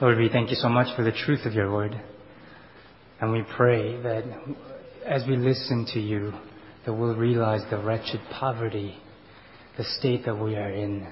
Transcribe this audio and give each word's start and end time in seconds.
Lord, 0.00 0.16
we 0.16 0.30
thank 0.30 0.48
you 0.48 0.56
so 0.56 0.70
much 0.70 0.96
for 0.96 1.04
the 1.04 1.12
truth 1.12 1.44
of 1.44 1.52
your 1.52 1.70
word. 1.70 2.00
And 3.20 3.32
we 3.32 3.44
pray 3.54 4.00
that 4.00 4.24
as 5.04 5.24
we 5.28 5.36
listen 5.36 5.86
to 5.92 6.00
you, 6.00 6.32
that 6.86 6.94
we'll 6.94 7.16
realize 7.16 7.60
the 7.68 7.76
wretched 7.76 8.20
poverty, 8.32 8.96
the 9.76 9.84
state 9.98 10.24
that 10.24 10.34
we 10.34 10.56
are 10.56 10.70
in, 10.70 11.06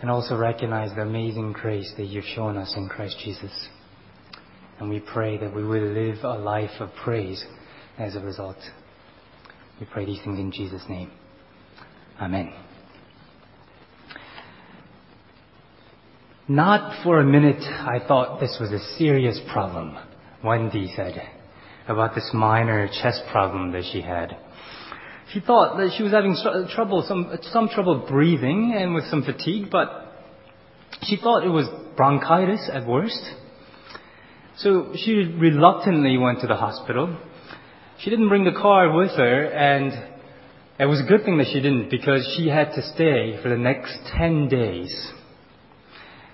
and 0.00 0.08
also 0.08 0.36
recognize 0.36 0.94
the 0.94 1.02
amazing 1.02 1.52
grace 1.52 1.92
that 1.96 2.06
you've 2.06 2.24
shown 2.36 2.56
us 2.56 2.72
in 2.76 2.88
Christ 2.88 3.16
Jesus. 3.24 3.68
And 4.78 4.88
we 4.88 5.00
pray 5.00 5.36
that 5.38 5.52
we 5.52 5.64
will 5.64 5.82
live 5.82 6.22
a 6.22 6.38
life 6.38 6.70
of 6.78 6.90
praise 7.02 7.44
as 7.98 8.14
a 8.14 8.20
result. 8.20 8.58
We 9.80 9.86
pray 9.86 10.04
these 10.06 10.22
things 10.22 10.38
in 10.38 10.52
Jesus' 10.52 10.84
name. 10.88 11.10
Amen. 12.20 12.69
Not 16.50 17.04
for 17.04 17.20
a 17.20 17.24
minute 17.24 17.62
I 17.62 18.00
thought 18.08 18.40
this 18.40 18.58
was 18.60 18.72
a 18.72 18.96
serious 18.98 19.40
problem, 19.52 19.96
Wendy 20.42 20.92
said, 20.96 21.14
about 21.86 22.16
this 22.16 22.28
minor 22.34 22.88
chest 22.88 23.22
problem 23.30 23.70
that 23.70 23.84
she 23.92 24.00
had. 24.00 24.36
She 25.32 25.38
thought 25.38 25.76
that 25.76 25.92
she 25.96 26.02
was 26.02 26.10
having 26.10 26.34
trouble, 26.74 27.04
some, 27.06 27.38
some 27.52 27.68
trouble 27.68 28.04
breathing 28.10 28.74
and 28.76 28.94
with 28.94 29.04
some 29.04 29.22
fatigue, 29.22 29.70
but 29.70 30.12
she 31.02 31.18
thought 31.18 31.46
it 31.46 31.50
was 31.50 31.68
bronchitis 31.96 32.68
at 32.72 32.84
worst. 32.84 33.22
So 34.56 34.92
she 34.96 35.12
reluctantly 35.12 36.18
went 36.18 36.40
to 36.40 36.48
the 36.48 36.56
hospital. 36.56 37.16
She 38.00 38.10
didn't 38.10 38.28
bring 38.28 38.42
the 38.42 38.60
car 38.60 38.92
with 38.92 39.12
her, 39.12 39.44
and 39.44 39.92
it 40.80 40.86
was 40.86 41.00
a 41.00 41.04
good 41.04 41.24
thing 41.24 41.38
that 41.38 41.46
she 41.46 41.60
didn't 41.60 41.90
because 41.90 42.26
she 42.36 42.48
had 42.48 42.72
to 42.72 42.82
stay 42.92 43.40
for 43.40 43.50
the 43.50 43.56
next 43.56 43.96
10 44.18 44.48
days. 44.48 45.12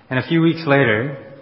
And 0.09 0.19
a 0.19 0.27
few 0.27 0.41
weeks 0.41 0.63
later, 0.65 1.35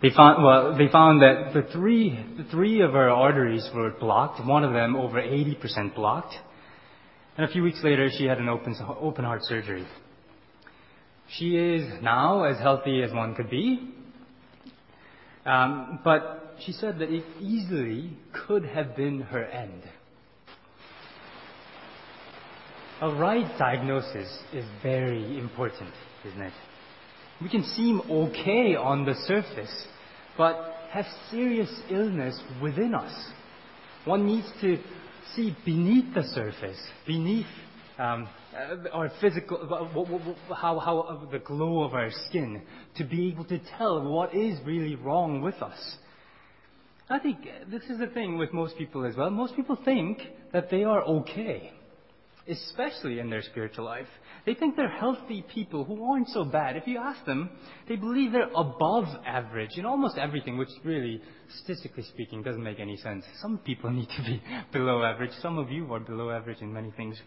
they 0.00 0.10
found, 0.16 0.42
well, 0.42 0.78
they 0.78 0.88
found 0.88 1.22
that 1.22 1.52
the 1.52 1.70
three, 1.72 2.24
the 2.38 2.44
three 2.44 2.80
of 2.82 2.92
her 2.92 3.10
arteries 3.10 3.68
were 3.74 3.90
blocked, 3.90 4.44
one 4.46 4.64
of 4.64 4.72
them 4.72 4.96
over 4.96 5.20
80% 5.20 5.94
blocked. 5.94 6.34
And 7.36 7.48
a 7.48 7.52
few 7.52 7.62
weeks 7.62 7.80
later, 7.82 8.08
she 8.16 8.24
had 8.24 8.38
an 8.38 8.48
open, 8.48 8.76
open 9.00 9.24
heart 9.24 9.42
surgery. 9.44 9.86
She 11.36 11.56
is 11.56 12.02
now 12.02 12.44
as 12.44 12.58
healthy 12.58 13.02
as 13.02 13.12
one 13.12 13.34
could 13.34 13.50
be. 13.50 13.92
Um, 15.44 16.00
but 16.04 16.56
she 16.64 16.72
said 16.72 16.98
that 16.98 17.10
it 17.10 17.24
easily 17.40 18.16
could 18.46 18.64
have 18.64 18.96
been 18.96 19.22
her 19.22 19.44
end. 19.44 19.82
A 23.00 23.14
right 23.14 23.46
diagnosis 23.58 24.28
is 24.52 24.64
very 24.82 25.38
important, 25.38 25.90
isn't 26.26 26.42
it? 26.42 26.52
We 27.42 27.48
can 27.48 27.64
seem 27.64 28.00
okay 28.10 28.74
on 28.74 29.04
the 29.04 29.14
surface, 29.26 29.86
but 30.36 30.74
have 30.90 31.06
serious 31.30 31.70
illness 31.90 32.38
within 32.62 32.94
us. 32.94 33.12
One 34.04 34.26
needs 34.26 34.46
to 34.60 34.78
see 35.34 35.56
beneath 35.64 36.14
the 36.14 36.24
surface, 36.24 36.78
beneath 37.06 37.46
um, 37.98 38.28
uh, 38.54 38.88
our 38.92 39.10
physical, 39.20 39.58
uh, 40.50 40.54
how, 40.54 40.78
how 40.78 41.00
uh, 41.00 41.30
the 41.30 41.38
glow 41.38 41.82
of 41.82 41.94
our 41.94 42.10
skin, 42.28 42.62
to 42.96 43.04
be 43.04 43.28
able 43.28 43.44
to 43.44 43.60
tell 43.78 44.02
what 44.02 44.34
is 44.34 44.58
really 44.66 44.96
wrong 44.96 45.40
with 45.40 45.56
us. 45.62 45.96
I 47.08 47.18
think 47.18 47.38
this 47.70 47.82
is 47.84 47.98
the 47.98 48.06
thing 48.06 48.38
with 48.38 48.52
most 48.52 48.76
people 48.76 49.04
as 49.04 49.16
well. 49.16 49.30
Most 49.30 49.56
people 49.56 49.78
think 49.84 50.18
that 50.52 50.70
they 50.70 50.84
are 50.84 51.02
okay 51.02 51.72
especially 52.50 53.20
in 53.20 53.30
their 53.30 53.42
spiritual 53.42 53.84
life. 53.84 54.06
They 54.46 54.54
think 54.54 54.76
they're 54.76 54.88
healthy 54.88 55.44
people 55.54 55.84
who 55.84 56.02
aren't 56.04 56.28
so 56.28 56.44
bad. 56.44 56.76
If 56.76 56.86
you 56.86 56.98
ask 56.98 57.24
them, 57.24 57.50
they 57.88 57.96
believe 57.96 58.32
they're 58.32 58.50
above 58.54 59.04
average 59.26 59.76
in 59.76 59.84
almost 59.84 60.16
everything, 60.18 60.56
which 60.56 60.68
really, 60.84 61.20
statistically 61.62 62.04
speaking, 62.04 62.42
doesn't 62.42 62.62
make 62.62 62.80
any 62.80 62.96
sense. 62.96 63.24
Some 63.40 63.58
people 63.58 63.90
need 63.90 64.08
to 64.16 64.22
be 64.22 64.42
below 64.72 65.02
average. 65.02 65.32
Some 65.42 65.58
of 65.58 65.70
you 65.70 65.92
are 65.92 66.00
below 66.00 66.30
average 66.30 66.60
in 66.60 66.72
many 66.72 66.90
things. 66.92 67.20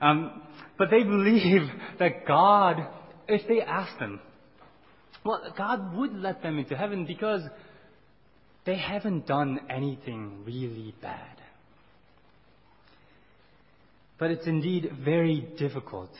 Um, 0.00 0.42
but 0.78 0.90
they 0.90 1.02
believe 1.02 1.62
that 1.98 2.26
God, 2.26 2.86
if 3.28 3.46
they 3.48 3.60
ask 3.60 3.98
them, 3.98 4.20
well, 5.24 5.42
God 5.56 5.96
would 5.96 6.14
let 6.14 6.42
them 6.42 6.58
into 6.58 6.76
heaven 6.76 7.04
because 7.04 7.42
they 8.64 8.76
haven't 8.76 9.26
done 9.26 9.60
anything 9.68 10.44
really 10.44 10.94
bad. 11.02 11.35
But 14.18 14.30
it's 14.30 14.46
indeed 14.46 14.90
very 15.04 15.46
difficult 15.58 16.10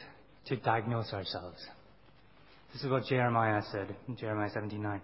to 0.46 0.56
diagnose 0.56 1.12
ourselves. 1.12 1.58
This 2.72 2.84
is 2.84 2.90
what 2.90 3.06
Jeremiah 3.06 3.62
said 3.72 3.96
in 4.06 4.16
Jeremiah 4.16 4.50
79. 4.52 5.00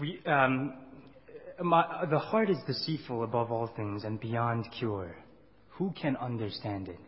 We, 0.00 0.20
um, 0.24 0.74
my, 1.60 2.06
the 2.08 2.18
heart 2.18 2.48
is 2.48 2.58
deceitful 2.66 3.24
above 3.24 3.50
all 3.50 3.68
things 3.76 4.04
and 4.04 4.20
beyond 4.20 4.66
cure. 4.78 5.16
Who 5.70 5.92
can 6.00 6.16
understand 6.16 6.88
it? 6.88 7.00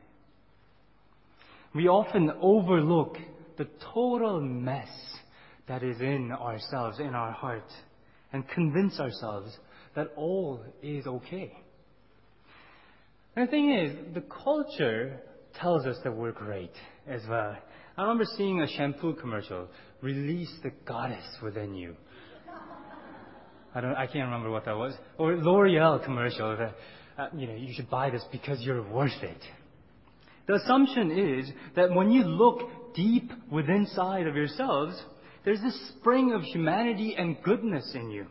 We 1.74 1.88
often 1.88 2.32
overlook 2.40 3.16
the 3.56 3.68
total 3.94 4.40
mess 4.40 4.88
that 5.68 5.82
is 5.82 6.00
in 6.00 6.32
ourselves, 6.32 6.98
in 6.98 7.14
our 7.14 7.32
heart, 7.32 7.70
and 8.32 8.48
convince 8.48 8.98
ourselves 8.98 9.56
that 9.94 10.08
all 10.16 10.64
is 10.82 11.06
okay. 11.06 11.56
And 13.34 13.46
the 13.46 13.50
thing 13.50 13.72
is, 13.72 14.14
the 14.14 14.22
culture 14.22 15.20
tells 15.60 15.86
us 15.86 15.96
that 16.04 16.14
we're 16.14 16.32
great 16.32 16.72
as 17.06 17.22
well. 17.28 17.56
I 17.96 18.02
remember 18.02 18.24
seeing 18.36 18.60
a 18.60 18.66
shampoo 18.66 19.14
commercial, 19.14 19.68
release 20.00 20.52
the 20.62 20.70
goddess 20.86 21.24
within 21.42 21.74
you. 21.74 21.96
I 23.74 23.80
don't, 23.80 23.94
I 23.94 24.06
can't 24.06 24.26
remember 24.26 24.50
what 24.50 24.66
that 24.66 24.76
was. 24.76 24.94
Or 25.18 25.34
L'Oreal 25.34 26.04
commercial 26.04 26.56
that, 26.56 26.74
uh, 27.18 27.28
you 27.34 27.46
know, 27.46 27.54
you 27.54 27.72
should 27.74 27.88
buy 27.88 28.10
this 28.10 28.22
because 28.30 28.60
you're 28.60 28.82
worth 28.82 29.22
it. 29.22 29.38
The 30.46 30.54
assumption 30.54 31.10
is 31.10 31.50
that 31.76 31.90
when 31.90 32.10
you 32.10 32.24
look 32.24 32.94
deep 32.94 33.30
within 33.50 33.86
inside 33.86 34.26
of 34.26 34.34
yourselves, 34.34 35.00
there's 35.44 35.60
this 35.60 35.92
spring 35.98 36.32
of 36.32 36.42
humanity 36.42 37.14
and 37.16 37.42
goodness 37.42 37.92
in 37.94 38.10
you. 38.10 38.26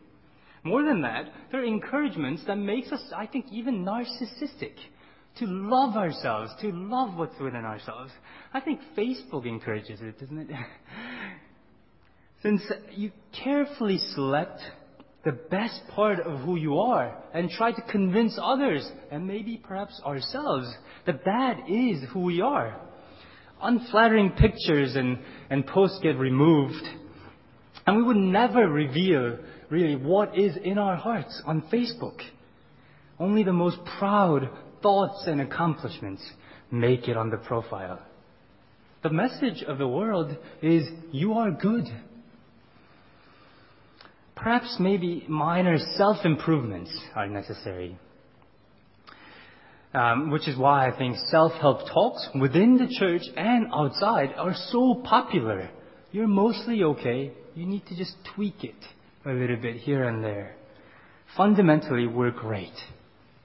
More 0.64 0.84
than 0.84 1.02
that, 1.02 1.32
there 1.52 1.62
are 1.62 1.66
encouragements 1.66 2.44
that 2.46 2.58
makes 2.58 2.92
us, 2.92 3.02
I 3.16 3.26
think, 3.26 3.46
even 3.52 3.84
narcissistic. 3.84 4.74
To 5.40 5.46
love 5.46 5.96
ourselves, 5.96 6.52
to 6.62 6.72
love 6.72 7.18
what's 7.18 7.40
within 7.40 7.64
ourselves. 7.64 8.12
I 8.54 8.60
think 8.60 8.82
Facebook 8.98 9.46
encourages 9.46 10.02
it, 10.02 10.20
doesn't 10.20 10.38
it? 10.38 10.50
Since 12.44 12.64
you 12.96 13.12
carefully 13.44 13.98
select 14.14 14.60
the 15.24 15.32
best 15.32 15.82
part 15.96 16.20
of 16.20 16.42
who 16.42 16.58
you 16.58 16.80
are 16.80 17.16
and 17.34 17.50
try 17.50 17.72
to 17.72 17.82
convince 17.84 18.38
others, 18.42 18.90
and 19.12 19.26
maybe 19.28 19.62
perhaps 19.64 20.02
ourselves, 20.06 20.68
that 21.06 21.24
that 21.26 21.70
is 21.70 22.04
who 22.12 22.22
we 22.22 22.42
are. 22.42 22.80
Unflattering 23.62 24.32
pictures 24.32 24.96
and, 24.96 25.20
and 25.50 25.66
posts 25.66 26.00
get 26.02 26.18
removed. 26.18 26.84
And 27.86 27.98
we 27.98 28.04
would 28.04 28.18
never 28.18 28.68
reveal 28.68 29.38
really 29.72 29.96
what 29.96 30.38
is 30.38 30.56
in 30.58 30.78
our 30.78 30.98
hearts 30.98 31.42
on 31.46 31.64
Facebook. 31.74 32.20
Only 33.18 33.44
the 33.44 33.54
most 33.54 33.78
proud 33.98 34.50
thoughts 34.84 35.24
and 35.26 35.42
accomplishments 35.42 36.22
make 36.70 37.08
it 37.08 37.18
on 37.18 37.30
the 37.30 37.38
profile. 37.38 38.00
The 39.02 39.10
message 39.10 39.64
of 39.64 39.78
the 39.78 39.88
world 39.88 40.36
is 40.62 40.88
you 41.12 41.34
are 41.34 41.52
good. 41.52 41.86
Perhaps 44.36 44.78
maybe 44.80 45.26
minor 45.28 45.78
self 45.96 46.26
improvements 46.26 46.96
are 47.16 47.28
necessary. 47.28 47.98
Um, 49.94 50.32
which 50.32 50.48
is 50.48 50.58
why 50.58 50.88
I 50.88 50.98
think 50.98 51.18
self 51.28 51.52
help 51.54 51.82
talks 51.92 52.28
within 52.40 52.78
the 52.78 52.88
church 53.00 53.24
and 53.36 53.68
outside 53.74 54.34
are 54.38 54.56
so 54.70 55.02
popular. 55.04 55.70
You're 56.12 56.28
mostly 56.28 56.84
okay. 56.84 57.32
You 57.56 57.66
need 57.66 57.86
to 57.88 57.96
just 57.96 58.16
tweak 58.36 58.64
it 58.64 58.76
a 59.26 59.32
little 59.32 59.58
bit 59.58 59.78
here 59.78 60.04
and 60.04 60.24
there. 60.24 60.56
Fundamentally, 61.38 62.08
we're 62.08 62.32
great. 62.32 62.74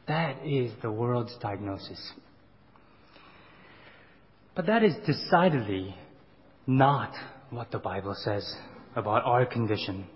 That 0.08 0.44
is 0.44 0.72
the 0.82 0.90
world's 0.90 1.36
diagnosis. 1.40 2.12
But 4.54 4.66
that 4.66 4.82
is 4.82 4.94
decidedly 5.06 5.94
not 6.66 7.12
what 7.50 7.70
the 7.70 7.78
Bible 7.78 8.14
says 8.16 8.56
about 8.94 9.24
our 9.24 9.44
condition. 9.44 10.06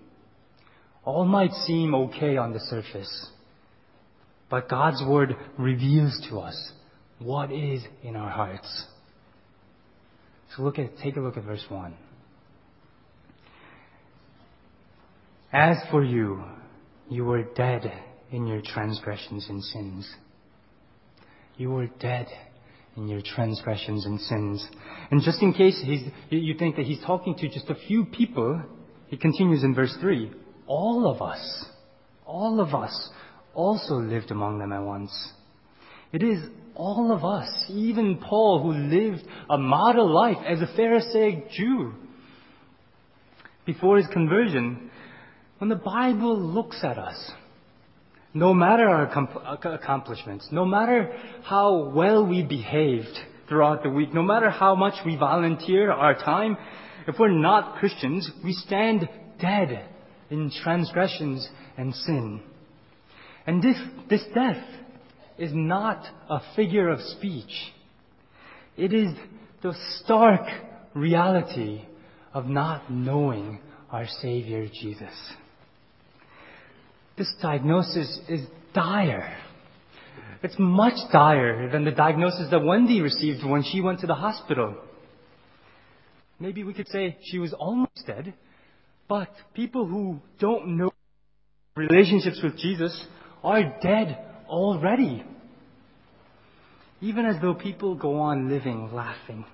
All 1.05 1.25
might 1.25 1.53
seem 1.53 1.95
okay 1.95 2.37
on 2.37 2.53
the 2.53 2.61
surface, 2.61 3.29
but 4.49 4.69
God's 4.69 5.03
Word 5.07 5.37
reveals 5.59 6.27
to 6.31 6.39
us 6.39 6.73
what 7.19 7.53
is 7.53 7.83
in 8.03 8.17
our 8.17 8.31
hearts. 8.31 8.87
So 10.57 10.62
look 10.62 10.79
at, 10.79 10.97
take 10.99 11.17
a 11.17 11.21
look 11.21 11.37
at 11.37 11.45
verse 11.45 11.65
1. 11.69 11.95
As 15.52 15.76
for 15.91 16.05
you, 16.05 16.44
you 17.08 17.25
were 17.25 17.43
dead 17.43 17.93
in 18.31 18.47
your 18.47 18.62
transgressions 18.64 19.49
and 19.49 19.62
sins. 19.62 20.08
You 21.56 21.70
were 21.70 21.88
dead 21.99 22.29
in 22.97 23.08
your 23.08 23.20
transgressions 23.23 24.06
and 24.06 24.20
sins. 24.20 24.67
And 25.11 25.23
just 25.23 25.43
in 25.43 25.52
case 25.52 25.82
you 26.31 26.55
think 26.55 26.76
that 26.76 26.87
he's 26.87 27.02
talking 27.05 27.35
to 27.37 27.49
just 27.49 27.69
a 27.69 27.75
few 27.87 28.05
people 28.05 28.62
He 29.08 29.17
continues 29.17 29.64
in 29.64 29.75
verse 29.75 29.94
3 30.00 30.31
All 30.67 31.11
of 31.11 31.20
us, 31.20 31.64
all 32.25 32.61
of 32.61 32.75
us 32.75 33.11
also 33.52 33.94
lived 33.94 34.31
among 34.31 34.58
them 34.58 34.73
at 34.73 34.82
once. 34.82 35.12
It 36.12 36.23
is 36.23 36.44
all 36.76 37.12
of 37.12 37.25
us, 37.25 37.49
even 37.69 38.19
Paul, 38.19 38.62
who 38.62 38.73
lived 38.73 39.23
a 39.50 39.58
model 39.58 40.08
life 40.08 40.38
as 40.47 40.61
a 40.61 40.76
Pharisaic 40.76 41.50
Jew 41.50 41.93
before 43.67 43.97
his 43.97 44.06
conversion. 44.12 44.91
When 45.61 45.69
the 45.69 45.77
Bible 45.77 46.41
looks 46.41 46.79
at 46.83 46.97
us, 46.97 47.33
no 48.33 48.55
matter 48.55 48.89
our 48.89 49.07
uh, 49.07 49.73
accomplishments, 49.75 50.49
no 50.51 50.65
matter 50.65 51.12
how 51.45 51.91
well 51.95 52.27
we 52.27 52.43
behaved 52.43 53.19
throughout 53.47 53.83
the 53.83 53.91
week, 53.91 54.15
no 54.15 54.23
matter 54.23 54.49
how 54.49 54.75
much 54.75 54.95
we 55.05 55.17
volunteer 55.17 55.93
our 55.93 56.15
time, 56.15 56.57
if 57.07 57.17
we're 57.19 57.29
not 57.29 57.77
Christians, 57.77 58.31
we 58.43 58.55
stand 58.55 59.07
dead 59.39 59.87
in 60.31 60.51
transgressions 60.62 61.47
and 61.77 61.95
sin. 61.95 62.41
And 63.47 63.62
this, 63.62 63.77
this 64.09 64.25
death 64.35 64.65
is 65.37 65.51
not 65.53 66.07
a 66.31 66.41
figure 66.57 66.89
of 66.89 67.03
speech. 67.03 67.53
It 68.79 68.95
is 68.95 69.12
the 69.62 69.75
stark 69.99 70.47
reality 70.95 71.83
of 72.33 72.47
not 72.47 72.91
knowing 72.91 73.61
our 73.91 74.07
Savior 74.23 74.67
Jesus. 74.73 75.12
This 77.21 77.35
diagnosis 77.43 78.19
is 78.31 78.41
dire. 78.73 79.37
It's 80.43 80.55
much 80.59 80.95
dire 81.13 81.69
than 81.71 81.85
the 81.85 81.91
diagnosis 81.91 82.49
that 82.51 82.65
Wendy 82.65 83.03
received 83.03 83.45
when 83.45 83.63
she 83.63 83.83
went 83.83 84.01
to 84.01 84.07
the 84.07 84.15
hospital. 84.15 84.75
Maybe 86.39 86.65
we 86.65 86.73
could 86.73 86.89
say 86.89 87.19
she 87.25 87.39
was 87.39 87.53
almost 87.53 88.07
dead, 88.07 88.33
but 89.07 89.29
people 89.53 89.87
who 89.87 90.21
don't 90.39 90.79
know 90.79 90.93
relationships 91.77 92.41
with 92.43 92.57
Jesus 92.57 93.07
are 93.45 93.65
dead 93.83 94.19
already. 94.49 95.23
Even 97.03 97.27
as 97.27 97.37
though 97.43 97.53
people 97.53 97.97
go 97.97 98.19
on 98.19 98.49
living 98.49 98.95
laughing. 98.95 99.45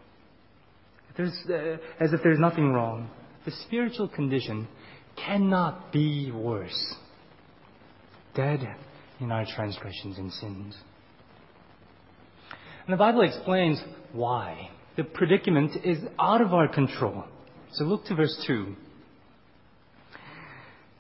There's, 1.17 1.37
uh, 1.51 1.79
as 1.99 2.13
if 2.13 2.21
there's 2.23 2.39
nothing 2.39 2.73
wrong. 2.73 3.11
The 3.45 3.51
spiritual 3.67 4.07
condition 4.07 4.69
cannot 5.17 5.93
be 5.93 6.31
worse. 6.31 6.95
Dead 8.37 8.77
in 9.19 9.33
our 9.33 9.47
transgressions 9.47 10.19
and 10.19 10.33
sins. 10.33 10.77
And 12.87 12.93
the 12.93 12.99
Bible 12.99 13.23
explains 13.23 13.83
why. 14.12 14.71
The 14.97 15.05
predicament 15.05 15.73
is 15.85 15.99
out 16.19 16.41
of 16.41 16.55
our 16.55 16.69
control. 16.69 17.25
So 17.73 17.85
look 17.85 18.05
to 18.06 18.15
verse 18.15 18.44
2. 18.47 18.77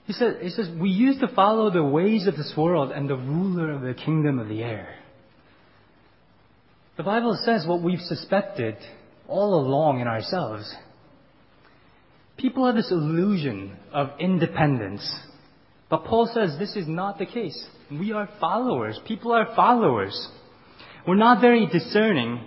He 0.06 0.12
says, 0.12 0.34
he 0.40 0.50
says, 0.50 0.68
We 0.80 0.90
used 0.90 1.20
to 1.20 1.28
follow 1.28 1.70
the 1.70 1.82
ways 1.82 2.26
of 2.26 2.36
this 2.36 2.52
world 2.56 2.92
and 2.92 3.08
the 3.08 3.16
ruler 3.16 3.72
of 3.72 3.82
the 3.82 3.94
kingdom 3.94 4.38
of 4.38 4.48
the 4.48 4.62
air. 4.62 4.96
The 6.96 7.02
Bible 7.02 7.38
says 7.44 7.66
what 7.66 7.82
we've 7.82 8.00
suspected 8.00 8.76
all 9.28 9.54
along 9.54 10.00
in 10.00 10.06
ourselves. 10.06 10.72
People 12.36 12.66
have 12.66 12.76
this 12.76 12.90
illusion 12.90 13.76
of 13.92 14.10
independence. 14.20 15.06
But 15.88 16.04
Paul 16.04 16.30
says 16.32 16.56
this 16.58 16.76
is 16.76 16.88
not 16.88 17.18
the 17.18 17.26
case. 17.26 17.64
We 17.90 18.12
are 18.12 18.28
followers. 18.40 18.98
People 19.06 19.32
are 19.32 19.54
followers. 19.54 20.28
We're 21.06 21.14
not 21.14 21.40
very 21.40 21.66
discerning. 21.66 22.40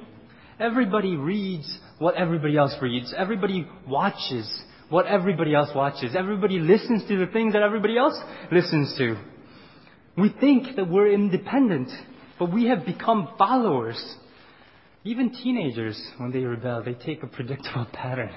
Everybody 0.59 1.15
reads 1.15 1.79
what 1.99 2.15
everybody 2.15 2.57
else 2.57 2.75
reads. 2.81 3.13
Everybody 3.17 3.65
watches 3.87 4.63
what 4.89 5.05
everybody 5.05 5.53
else 5.53 5.69
watches. 5.73 6.15
Everybody 6.17 6.59
listens 6.59 7.07
to 7.07 7.17
the 7.17 7.31
things 7.31 7.53
that 7.53 7.61
everybody 7.61 7.97
else 7.97 8.17
listens 8.51 8.95
to. 8.97 9.15
We 10.17 10.33
think 10.39 10.75
that 10.75 10.89
we're 10.89 11.13
independent, 11.13 11.89
but 12.37 12.51
we 12.51 12.65
have 12.65 12.85
become 12.85 13.29
followers. 13.37 14.03
Even 15.05 15.31
teenagers, 15.31 16.01
when 16.17 16.31
they 16.31 16.39
rebel, 16.39 16.83
they 16.83 16.93
take 16.93 17.23
a 17.23 17.27
predictable 17.27 17.87
pattern. 17.93 18.31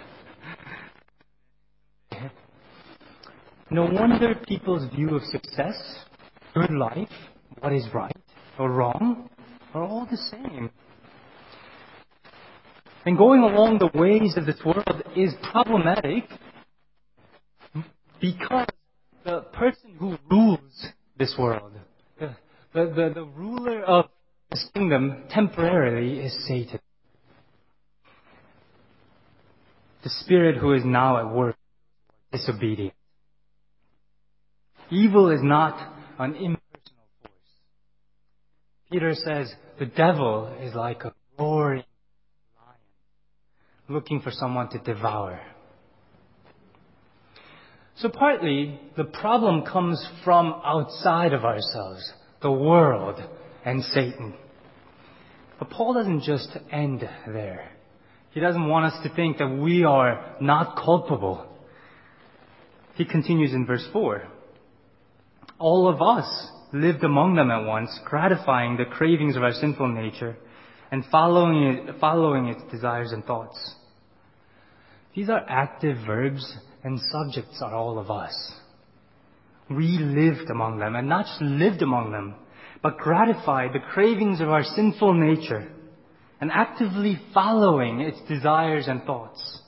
No 3.72 3.84
wonder 3.84 4.34
people's 4.46 4.86
view 4.94 5.16
of 5.16 5.22
success, 5.22 5.74
good 6.52 6.72
life, 6.72 7.08
what 7.60 7.72
is 7.72 7.86
right 7.94 8.14
or 8.58 8.70
wrong, 8.70 9.30
are 9.72 9.82
all 9.82 10.06
the 10.10 10.18
same. 10.18 10.68
And 13.06 13.16
going 13.16 13.40
along 13.40 13.78
the 13.78 13.98
ways 13.98 14.36
of 14.36 14.44
this 14.44 14.60
world 14.62 15.02
is 15.16 15.32
problematic 15.50 16.24
because 18.20 18.68
the 19.24 19.40
person 19.54 19.96
who 19.98 20.18
rules 20.30 20.88
this 21.16 21.34
world, 21.38 21.72
the, 22.20 22.36
the, 22.74 22.84
the, 22.84 23.12
the 23.14 23.24
ruler 23.24 23.82
of 23.84 24.10
this 24.50 24.68
kingdom 24.74 25.24
temporarily 25.30 26.20
is 26.20 26.46
Satan. 26.46 26.78
The 30.04 30.10
spirit 30.10 30.58
who 30.58 30.74
is 30.74 30.84
now 30.84 31.16
at 31.16 31.34
work, 31.34 31.56
disobedient. 32.30 32.92
Evil 34.92 35.30
is 35.30 35.40
not 35.42 35.74
an 36.18 36.34
impersonal 36.34 36.60
force. 37.22 37.32
Peter 38.90 39.14
says 39.14 39.50
the 39.78 39.86
devil 39.86 40.54
is 40.60 40.74
like 40.74 41.02
a 41.04 41.14
roaring 41.38 41.84
lion 42.58 42.76
looking 43.88 44.20
for 44.20 44.30
someone 44.30 44.68
to 44.68 44.78
devour. 44.80 45.40
So 47.96 48.10
partly 48.10 48.78
the 48.98 49.04
problem 49.04 49.64
comes 49.64 50.06
from 50.24 50.60
outside 50.62 51.32
of 51.32 51.42
ourselves, 51.42 52.12
the 52.42 52.52
world 52.52 53.18
and 53.64 53.82
Satan. 53.82 54.34
But 55.58 55.70
Paul 55.70 55.94
doesn't 55.94 56.24
just 56.24 56.50
end 56.70 57.08
there. 57.26 57.70
He 58.32 58.40
doesn't 58.40 58.68
want 58.68 58.92
us 58.92 59.02
to 59.04 59.14
think 59.14 59.38
that 59.38 59.48
we 59.48 59.84
are 59.84 60.36
not 60.38 60.76
culpable. 60.76 61.46
He 62.96 63.06
continues 63.06 63.54
in 63.54 63.64
verse 63.64 63.86
4. 63.90 64.28
All 65.62 65.88
of 65.88 66.02
us 66.02 66.48
lived 66.72 67.04
among 67.04 67.36
them 67.36 67.52
at 67.52 67.64
once, 67.64 67.96
gratifying 68.04 68.76
the 68.76 68.84
cravings 68.84 69.36
of 69.36 69.44
our 69.44 69.52
sinful 69.52 69.86
nature 69.94 70.36
and 70.90 71.04
following, 71.04 71.62
it, 71.62 72.00
following 72.00 72.48
its 72.48 72.60
desires 72.72 73.12
and 73.12 73.24
thoughts. 73.24 73.76
These 75.14 75.30
are 75.30 75.44
active 75.48 75.98
verbs 76.04 76.44
and 76.82 76.98
subjects 77.12 77.62
are 77.62 77.76
all 77.76 78.00
of 78.00 78.10
us. 78.10 78.34
We 79.70 79.98
lived 79.98 80.50
among 80.50 80.80
them, 80.80 80.96
and 80.96 81.08
not 81.08 81.26
just 81.26 81.40
lived 81.40 81.80
among 81.80 82.10
them, 82.10 82.34
but 82.82 82.98
gratified 82.98 83.70
the 83.72 83.86
cravings 83.92 84.40
of 84.40 84.48
our 84.48 84.64
sinful 84.64 85.14
nature 85.14 85.70
and 86.40 86.50
actively 86.50 87.20
following 87.32 88.00
its 88.00 88.18
desires 88.28 88.88
and 88.88 89.04
thoughts. 89.04 89.60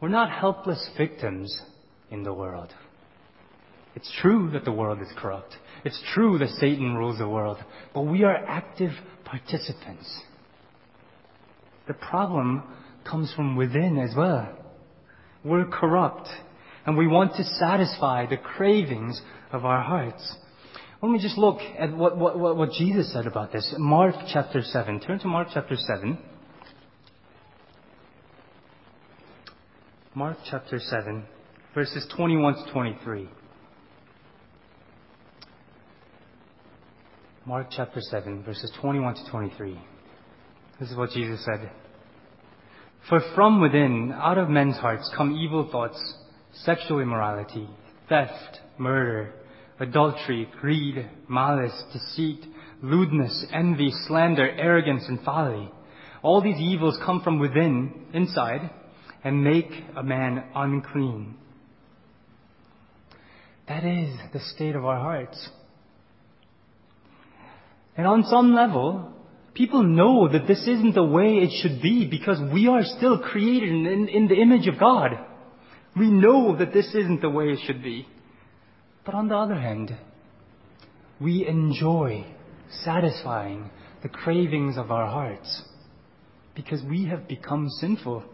We're 0.00 0.08
not 0.08 0.30
helpless 0.32 0.88
victims 0.96 1.54
in 2.10 2.22
the 2.22 2.32
world. 2.32 2.72
It's 3.94 4.10
true 4.20 4.50
that 4.52 4.64
the 4.64 4.72
world 4.72 5.00
is 5.00 5.08
corrupt. 5.16 5.54
It's 5.84 6.00
true 6.14 6.38
that 6.38 6.48
Satan 6.60 6.94
rules 6.94 7.18
the 7.18 7.28
world, 7.28 7.58
but 7.94 8.02
we 8.02 8.24
are 8.24 8.36
active 8.36 8.92
participants. 9.24 10.20
The 11.88 11.94
problem 11.94 12.62
comes 13.08 13.32
from 13.34 13.56
within 13.56 13.98
as 13.98 14.14
well. 14.16 14.48
We're 15.44 15.66
corrupt, 15.66 16.28
and 16.86 16.96
we 16.96 17.08
want 17.08 17.34
to 17.36 17.44
satisfy 17.44 18.26
the 18.26 18.36
cravings 18.36 19.20
of 19.50 19.64
our 19.64 19.82
hearts. 19.82 20.36
Let 21.02 21.10
me 21.10 21.18
just 21.18 21.36
look 21.36 21.58
at 21.78 21.94
what, 21.96 22.16
what, 22.16 22.56
what 22.56 22.70
Jesus 22.70 23.12
said 23.12 23.26
about 23.26 23.52
this. 23.52 23.74
Mark 23.76 24.14
chapter 24.32 24.62
7. 24.62 25.00
Turn 25.00 25.18
to 25.18 25.26
Mark 25.26 25.48
chapter 25.52 25.74
7. 25.74 26.16
Mark 30.14 30.36
chapter 30.48 30.78
7, 30.78 31.24
verses 31.74 32.06
21 32.14 32.66
to 32.66 32.72
23. 32.72 33.28
Mark 37.44 37.66
chapter 37.72 38.00
7, 38.00 38.44
verses 38.44 38.70
21 38.80 39.16
to 39.16 39.30
23. 39.32 39.76
This 40.78 40.90
is 40.90 40.96
what 40.96 41.10
Jesus 41.10 41.44
said. 41.44 41.72
For 43.08 43.18
from 43.34 43.60
within, 43.60 44.12
out 44.14 44.38
of 44.38 44.48
men's 44.48 44.76
hearts, 44.76 45.12
come 45.16 45.34
evil 45.34 45.68
thoughts, 45.72 46.00
sexual 46.62 47.00
immorality, 47.00 47.68
theft, 48.08 48.60
murder, 48.78 49.34
adultery, 49.80 50.48
greed, 50.60 51.04
malice, 51.28 51.82
deceit, 51.92 52.44
lewdness, 52.80 53.44
envy, 53.52 53.90
slander, 54.06 54.48
arrogance, 54.48 55.02
and 55.08 55.18
folly. 55.22 55.68
All 56.22 56.42
these 56.42 56.60
evils 56.60 56.96
come 57.04 57.22
from 57.22 57.40
within, 57.40 58.06
inside, 58.14 58.70
and 59.24 59.42
make 59.42 59.70
a 59.96 60.04
man 60.04 60.44
unclean. 60.54 61.34
That 63.66 63.82
is 63.82 64.16
the 64.32 64.40
state 64.54 64.76
of 64.76 64.84
our 64.84 65.00
hearts. 65.00 65.48
And 67.96 68.06
on 68.06 68.24
some 68.24 68.54
level, 68.54 69.12
people 69.54 69.82
know 69.82 70.28
that 70.28 70.46
this 70.46 70.62
isn't 70.66 70.94
the 70.94 71.04
way 71.04 71.38
it 71.38 71.50
should 71.60 71.82
be 71.82 72.06
because 72.08 72.38
we 72.52 72.66
are 72.68 72.82
still 72.84 73.18
created 73.18 73.68
in, 73.70 74.08
in, 74.08 74.28
the 74.28 74.40
image 74.40 74.66
of 74.66 74.78
God. 74.78 75.10
We 75.96 76.10
know 76.10 76.56
that 76.56 76.72
this 76.72 76.88
isn't 76.94 77.20
the 77.20 77.30
way 77.30 77.46
it 77.50 77.60
should 77.66 77.82
be. 77.82 78.06
But 79.04 79.14
on 79.14 79.28
the 79.28 79.36
other 79.36 79.56
hand, 79.56 79.94
we 81.20 81.46
enjoy 81.46 82.24
satisfying 82.84 83.70
the 84.02 84.08
cravings 84.08 84.78
of 84.78 84.90
our 84.90 85.06
hearts 85.06 85.62
because 86.54 86.82
we 86.82 87.06
have 87.06 87.28
become 87.28 87.68
sinful. 87.80 88.24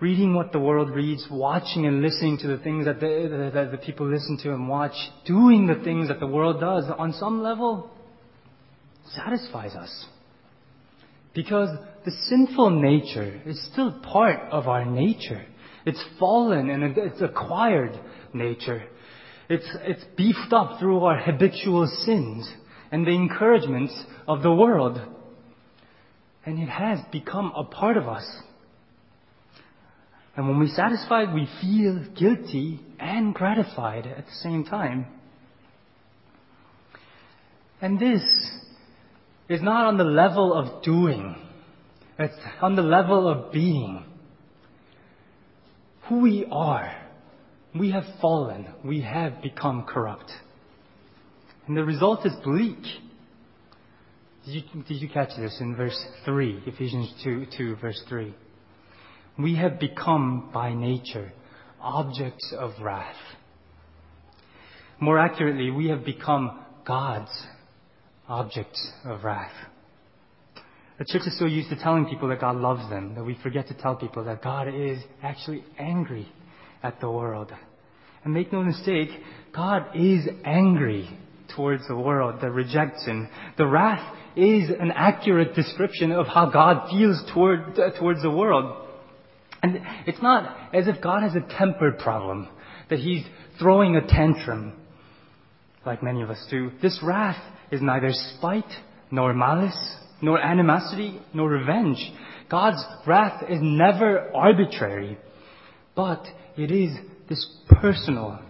Reading 0.00 0.34
what 0.34 0.52
the 0.52 0.58
world 0.58 0.90
reads, 0.90 1.26
watching 1.30 1.86
and 1.86 2.02
listening 2.02 2.36
to 2.38 2.48
the 2.48 2.58
things 2.58 2.84
that 2.86 3.00
the, 3.00 3.68
the 3.70 3.78
people 3.78 4.10
listen 4.10 4.36
to 4.42 4.52
and 4.52 4.68
watch, 4.68 4.94
doing 5.24 5.66
the 5.66 5.82
things 5.84 6.08
that 6.08 6.18
the 6.20 6.26
world 6.26 6.60
does, 6.60 6.84
on 6.98 7.12
some 7.12 7.42
level, 7.42 7.90
satisfies 9.14 9.74
us. 9.74 10.06
Because 11.32 11.68
the 12.04 12.10
sinful 12.10 12.70
nature 12.70 13.40
is 13.46 13.64
still 13.72 13.92
part 14.00 14.40
of 14.50 14.68
our 14.68 14.84
nature. 14.84 15.44
It's 15.86 16.02
fallen 16.18 16.70
and 16.70 16.96
it's 16.96 17.20
acquired 17.20 17.98
nature. 18.32 18.84
It's, 19.48 19.66
it's 19.82 20.04
beefed 20.16 20.52
up 20.52 20.80
through 20.80 21.00
our 21.04 21.18
habitual 21.18 21.86
sins 22.04 22.50
and 22.90 23.06
the 23.06 23.10
encouragements 23.10 23.94
of 24.26 24.42
the 24.42 24.52
world. 24.52 25.00
And 26.46 26.58
it 26.58 26.68
has 26.68 26.98
become 27.12 27.52
a 27.54 27.64
part 27.64 27.96
of 27.96 28.08
us. 28.08 28.24
And 30.36 30.48
when 30.48 30.58
we 30.58 30.68
satisfy, 30.68 31.32
we 31.32 31.48
feel 31.60 32.04
guilty 32.18 32.80
and 32.98 33.34
gratified 33.34 34.06
at 34.06 34.26
the 34.26 34.32
same 34.42 34.64
time. 34.64 35.06
And 37.80 38.00
this 38.00 38.22
is 39.48 39.62
not 39.62 39.86
on 39.86 39.96
the 39.96 40.04
level 40.04 40.52
of 40.52 40.82
doing. 40.82 41.36
It's 42.18 42.34
on 42.60 42.74
the 42.76 42.82
level 42.82 43.28
of 43.28 43.52
being. 43.52 44.04
Who 46.08 46.20
we 46.20 46.46
are. 46.50 46.96
We 47.78 47.90
have 47.90 48.04
fallen. 48.20 48.68
We 48.84 49.02
have 49.02 49.42
become 49.42 49.84
corrupt. 49.84 50.30
And 51.66 51.76
the 51.76 51.84
result 51.84 52.26
is 52.26 52.32
bleak. 52.44 52.82
Did 54.44 54.54
you, 54.54 54.82
did 54.82 55.00
you 55.00 55.08
catch 55.08 55.30
this 55.36 55.56
in 55.60 55.74
verse 55.74 55.98
3, 56.24 56.64
Ephesians 56.66 57.12
2, 57.24 57.46
2, 57.56 57.76
verse 57.76 58.02
3? 58.08 58.34
We 59.38 59.56
have 59.56 59.80
become 59.80 60.50
by 60.52 60.74
nature 60.74 61.32
objects 61.80 62.54
of 62.56 62.72
wrath. 62.80 63.16
More 65.00 65.18
accurately, 65.18 65.70
we 65.70 65.88
have 65.88 66.04
become 66.04 66.60
God's 66.86 67.30
objects 68.28 68.92
of 69.04 69.24
wrath. 69.24 69.52
The 70.98 71.04
church 71.04 71.22
is 71.26 71.38
so 71.38 71.46
used 71.46 71.70
to 71.70 71.76
telling 71.76 72.06
people 72.06 72.28
that 72.28 72.40
God 72.40 72.56
loves 72.56 72.88
them 72.88 73.16
that 73.16 73.24
we 73.24 73.36
forget 73.42 73.66
to 73.68 73.74
tell 73.74 73.96
people 73.96 74.24
that 74.24 74.42
God 74.42 74.68
is 74.68 74.98
actually 75.22 75.64
angry 75.78 76.28
at 76.82 77.00
the 77.00 77.10
world. 77.10 77.50
And 78.24 78.32
make 78.32 78.52
no 78.52 78.62
mistake, 78.62 79.08
God 79.54 79.86
is 79.96 80.26
angry 80.44 81.10
towards 81.54 81.86
the 81.88 81.96
world 81.96 82.40
that 82.40 82.50
rejects 82.50 83.04
Him. 83.04 83.28
The 83.58 83.66
wrath 83.66 84.16
is 84.36 84.70
an 84.70 84.92
accurate 84.94 85.54
description 85.54 86.12
of 86.12 86.26
how 86.26 86.50
God 86.50 86.88
feels 86.90 87.22
toward, 87.32 87.78
uh, 87.78 87.90
towards 87.98 88.22
the 88.22 88.30
world. 88.30 88.83
And 89.64 89.80
it's 90.06 90.20
not 90.20 90.74
as 90.74 90.88
if 90.88 91.00
God 91.00 91.22
has 91.22 91.34
a 91.34 91.56
temper 91.56 91.92
problem, 91.92 92.48
that 92.90 92.98
He's 92.98 93.24
throwing 93.58 93.96
a 93.96 94.06
tantrum 94.06 94.74
like 95.86 96.02
many 96.02 96.20
of 96.20 96.28
us 96.28 96.46
do. 96.50 96.70
This 96.82 97.00
wrath 97.02 97.42
is 97.70 97.80
neither 97.80 98.10
spite, 98.12 98.70
nor 99.10 99.32
malice, 99.32 99.96
nor 100.20 100.38
animosity, 100.38 101.18
nor 101.32 101.48
revenge. 101.48 101.96
God's 102.50 102.84
wrath 103.06 103.42
is 103.48 103.58
never 103.62 104.30
arbitrary, 104.34 105.16
but 105.96 106.26
it 106.58 106.70
is 106.70 106.94
this 107.30 107.42
personal, 107.70 108.40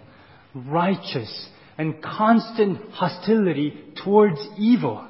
righteous, 0.52 1.48
and 1.78 2.02
constant 2.02 2.90
hostility 2.90 3.84
towards 4.02 4.40
evil. 4.58 5.08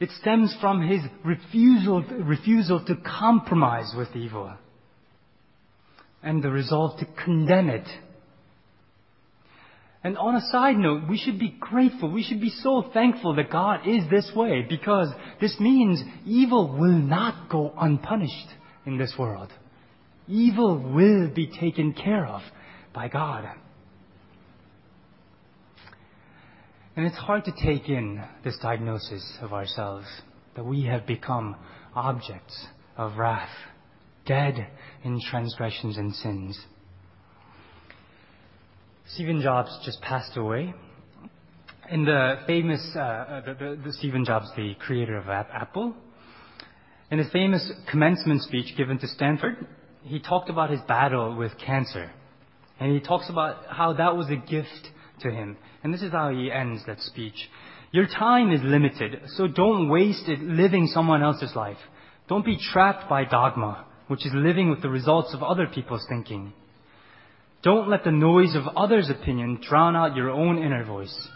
It 0.00 0.10
stems 0.20 0.56
from 0.60 0.86
his 0.86 1.00
refusal, 1.24 2.02
refusal 2.02 2.84
to 2.84 2.96
compromise 2.96 3.92
with 3.96 4.14
evil 4.14 4.52
and 6.22 6.42
the 6.42 6.50
resolve 6.50 6.98
to 7.00 7.06
condemn 7.24 7.68
it 7.68 7.86
and 10.04 10.16
on 10.16 10.36
a 10.36 10.40
side 10.52 10.76
note, 10.76 11.08
we 11.08 11.18
should 11.18 11.38
be 11.38 11.56
grateful. 11.58 12.10
We 12.10 12.22
should 12.22 12.40
be 12.40 12.52
so 12.62 12.84
thankful 12.94 13.34
that 13.34 13.50
God 13.50 13.86
is 13.86 14.08
this 14.10 14.30
way 14.34 14.64
because 14.68 15.08
this 15.40 15.58
means 15.58 16.00
evil 16.24 16.78
will 16.78 16.98
not 16.98 17.50
go 17.50 17.74
unpunished 17.76 18.48
in 18.86 18.96
this 18.96 19.12
world. 19.18 19.50
Evil 20.28 20.78
will 20.78 21.28
be 21.28 21.48
taken 21.48 21.94
care 21.94 22.26
of 22.26 22.42
by 22.94 23.08
God. 23.08 23.44
And 26.87 26.87
it's 27.06 27.16
hard 27.16 27.44
to 27.44 27.52
take 27.52 27.88
in 27.88 28.20
this 28.42 28.58
diagnosis 28.60 29.38
of 29.40 29.52
ourselves 29.52 30.06
that 30.56 30.64
we 30.64 30.84
have 30.86 31.06
become 31.06 31.54
objects 31.94 32.66
of 32.96 33.16
wrath, 33.16 33.48
dead 34.26 34.66
in 35.04 35.20
transgressions 35.30 35.96
and 35.96 36.12
sins. 36.14 36.58
Stephen 39.14 39.40
Jobs 39.40 39.70
just 39.84 40.00
passed 40.02 40.36
away. 40.36 40.74
In 41.90 42.04
the 42.04 42.40
famous, 42.46 42.84
uh, 42.96 42.98
uh, 42.98 43.40
the, 43.42 43.54
the, 43.54 43.80
the 43.84 43.92
Stephen 43.92 44.24
Jobs, 44.24 44.50
the 44.56 44.74
creator 44.74 45.16
of 45.16 45.28
Apple, 45.28 45.94
in 47.10 47.18
his 47.18 47.30
famous 47.30 47.70
commencement 47.90 48.42
speech 48.42 48.76
given 48.76 48.98
to 48.98 49.06
Stanford, 49.06 49.66
he 50.02 50.20
talked 50.20 50.50
about 50.50 50.70
his 50.70 50.80
battle 50.88 51.36
with 51.36 51.52
cancer. 51.64 52.10
And 52.80 52.92
he 52.92 53.00
talks 53.00 53.30
about 53.30 53.66
how 53.68 53.94
that 53.94 54.16
was 54.16 54.28
a 54.30 54.36
gift 54.36 54.88
to 55.20 55.30
him. 55.30 55.56
And 55.82 55.92
this 55.92 56.02
is 56.02 56.12
how 56.12 56.30
he 56.30 56.50
ends 56.50 56.82
that 56.86 57.00
speech. 57.00 57.48
Your 57.90 58.06
time 58.06 58.52
is 58.52 58.60
limited, 58.62 59.22
so 59.36 59.46
don't 59.46 59.88
waste 59.88 60.28
it 60.28 60.40
living 60.40 60.86
someone 60.88 61.22
else's 61.22 61.54
life. 61.56 61.78
Don't 62.28 62.44
be 62.44 62.58
trapped 62.58 63.08
by 63.08 63.24
dogma, 63.24 63.86
which 64.08 64.26
is 64.26 64.32
living 64.34 64.68
with 64.68 64.82
the 64.82 64.90
results 64.90 65.32
of 65.32 65.42
other 65.42 65.66
people's 65.66 66.04
thinking. 66.08 66.52
Don't 67.62 67.88
let 67.88 68.04
the 68.04 68.12
noise 68.12 68.54
of 68.54 68.76
others' 68.76 69.10
opinion 69.10 69.60
drown 69.66 69.96
out 69.96 70.14
your 70.14 70.30
own 70.30 70.58
inner 70.58 70.84
voice. 70.84 71.28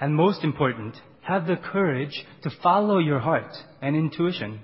And 0.00 0.14
most 0.14 0.44
important, 0.44 0.94
have 1.22 1.46
the 1.46 1.56
courage 1.56 2.24
to 2.42 2.50
follow 2.62 2.98
your 2.98 3.18
heart 3.18 3.52
and 3.82 3.94
intuition. 3.94 4.60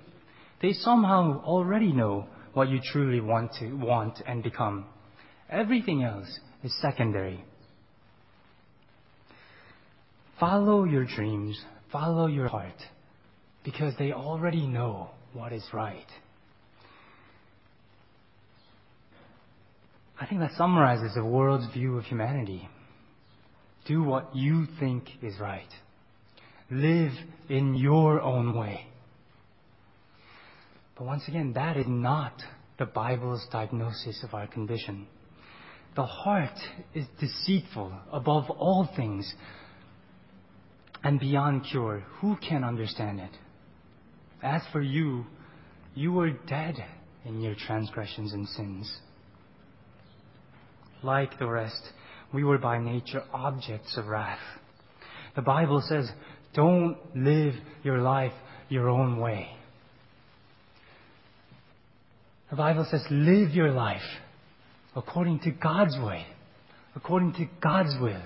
They 0.62 0.72
somehow 0.72 1.42
already 1.44 1.92
know 1.92 2.28
what 2.54 2.68
you 2.68 2.80
truly 2.80 3.20
want 3.20 3.52
to 3.58 3.72
want 3.74 4.22
and 4.26 4.42
become. 4.42 4.86
Everything 5.50 6.02
else 6.02 6.38
is 6.62 6.74
secondary. 6.80 7.44
Follow 10.40 10.84
your 10.84 11.04
dreams, 11.04 11.60
follow 11.92 12.26
your 12.26 12.48
heart, 12.48 12.74
because 13.64 13.94
they 13.98 14.12
already 14.12 14.66
know 14.66 15.10
what 15.32 15.52
is 15.52 15.64
right. 15.72 16.06
I 20.20 20.26
think 20.26 20.40
that 20.40 20.52
summarizes 20.56 21.14
the 21.14 21.24
world's 21.24 21.72
view 21.72 21.98
of 21.98 22.04
humanity. 22.04 22.68
Do 23.86 24.02
what 24.02 24.34
you 24.34 24.66
think 24.80 25.08
is 25.22 25.34
right. 25.40 25.68
Live 26.70 27.12
in 27.48 27.74
your 27.74 28.20
own 28.20 28.56
way. 28.56 28.86
But 30.96 31.04
once 31.04 31.24
again, 31.28 31.52
that 31.54 31.76
is 31.76 31.86
not 31.88 32.32
the 32.78 32.86
Bible's 32.86 33.46
diagnosis 33.52 34.22
of 34.22 34.34
our 34.34 34.46
condition. 34.46 35.06
The 35.96 36.06
heart 36.06 36.58
is 36.94 37.04
deceitful 37.20 37.92
above 38.12 38.50
all 38.50 38.88
things 38.96 39.32
and 41.04 41.20
beyond 41.20 41.66
cure. 41.70 42.02
Who 42.20 42.36
can 42.36 42.64
understand 42.64 43.20
it? 43.20 43.30
As 44.42 44.62
for 44.72 44.82
you, 44.82 45.26
you 45.94 46.12
were 46.12 46.30
dead 46.30 46.84
in 47.24 47.40
your 47.40 47.54
transgressions 47.54 48.32
and 48.32 48.48
sins 48.48 48.92
like 51.04 51.38
the 51.38 51.46
rest, 51.46 51.82
we 52.32 52.42
were 52.42 52.58
by 52.58 52.78
nature 52.78 53.22
objects 53.32 53.96
of 53.96 54.06
wrath. 54.06 54.40
The 55.36 55.42
Bible 55.42 55.82
says, 55.86 56.10
don't 56.54 56.96
live 57.14 57.54
your 57.82 57.98
life 57.98 58.32
your 58.68 58.88
own 58.88 59.20
way. 59.20 59.50
The 62.50 62.56
Bible 62.56 62.86
says, 62.90 63.02
live 63.10 63.50
your 63.50 63.72
life 63.72 64.00
according 64.96 65.40
to 65.40 65.50
God's 65.50 65.96
way, 65.98 66.26
according 66.96 67.34
to 67.34 67.46
God's 67.60 67.94
will. 68.00 68.22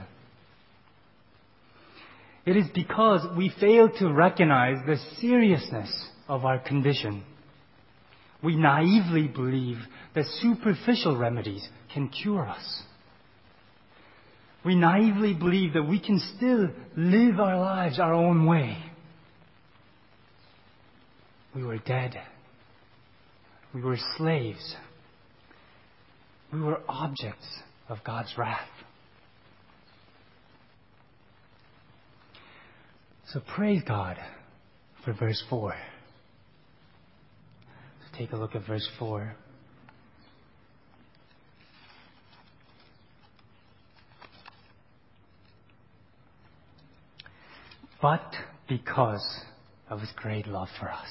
It 2.46 2.56
is 2.56 2.66
because 2.74 3.26
we 3.36 3.52
fail 3.60 3.90
to 3.98 4.12
recognize 4.12 4.78
the 4.86 4.96
seriousness 5.20 5.90
of 6.28 6.44
our 6.44 6.58
condition. 6.58 7.24
We 8.42 8.56
naively 8.56 9.28
believe 9.28 9.78
that 10.14 10.24
superficial 10.40 11.16
remedies 11.16 11.66
can 11.92 12.08
cure 12.08 12.48
us. 12.48 12.82
We 14.64 14.74
naively 14.74 15.34
believe 15.34 15.74
that 15.74 15.82
we 15.82 16.00
can 16.00 16.20
still 16.36 16.68
live 16.96 17.38
our 17.40 17.58
lives 17.58 17.98
our 17.98 18.12
own 18.12 18.46
way. 18.46 18.78
We 21.54 21.64
were 21.64 21.78
dead. 21.78 22.14
We 23.74 23.82
were 23.82 23.98
slaves. 24.16 24.76
We 26.52 26.60
were 26.60 26.80
objects 26.88 27.46
of 27.88 27.98
God's 28.04 28.32
wrath. 28.36 28.68
So 33.32 33.40
praise 33.40 33.82
God 33.86 34.16
for 35.04 35.12
verse 35.12 35.42
4. 35.50 35.74
So 38.00 38.18
take 38.18 38.32
a 38.32 38.36
look 38.36 38.54
at 38.54 38.66
verse 38.66 38.88
4. 38.98 39.36
But 48.00 48.32
because 48.66 49.40
of 49.90 50.00
his 50.00 50.10
great 50.16 50.46
love 50.46 50.68
for 50.80 50.90
us. 50.90 51.08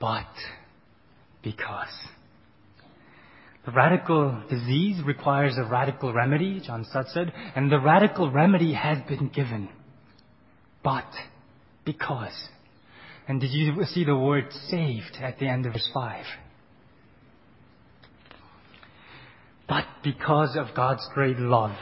But 0.00 0.24
because. 1.42 1.92
The 3.66 3.72
radical 3.72 4.42
disease 4.50 5.02
requires 5.04 5.56
a 5.56 5.64
radical 5.64 6.12
remedy, 6.12 6.60
John 6.64 6.84
Stott 6.84 7.06
said, 7.08 7.32
and 7.56 7.72
the 7.72 7.80
radical 7.80 8.30
remedy 8.30 8.74
has 8.74 8.98
been 9.08 9.28
given. 9.28 9.70
But 10.82 11.08
because. 11.84 12.48
And 13.26 13.40
did 13.40 13.50
you 13.52 13.84
see 13.86 14.04
the 14.04 14.16
word 14.16 14.52
saved 14.68 15.16
at 15.20 15.38
the 15.38 15.46
end 15.46 15.64
of 15.64 15.72
verse 15.72 15.90
5? 15.94 16.24
But 19.66 19.86
because 20.02 20.56
of 20.56 20.76
God's 20.76 21.06
great 21.14 21.38
love, 21.38 21.76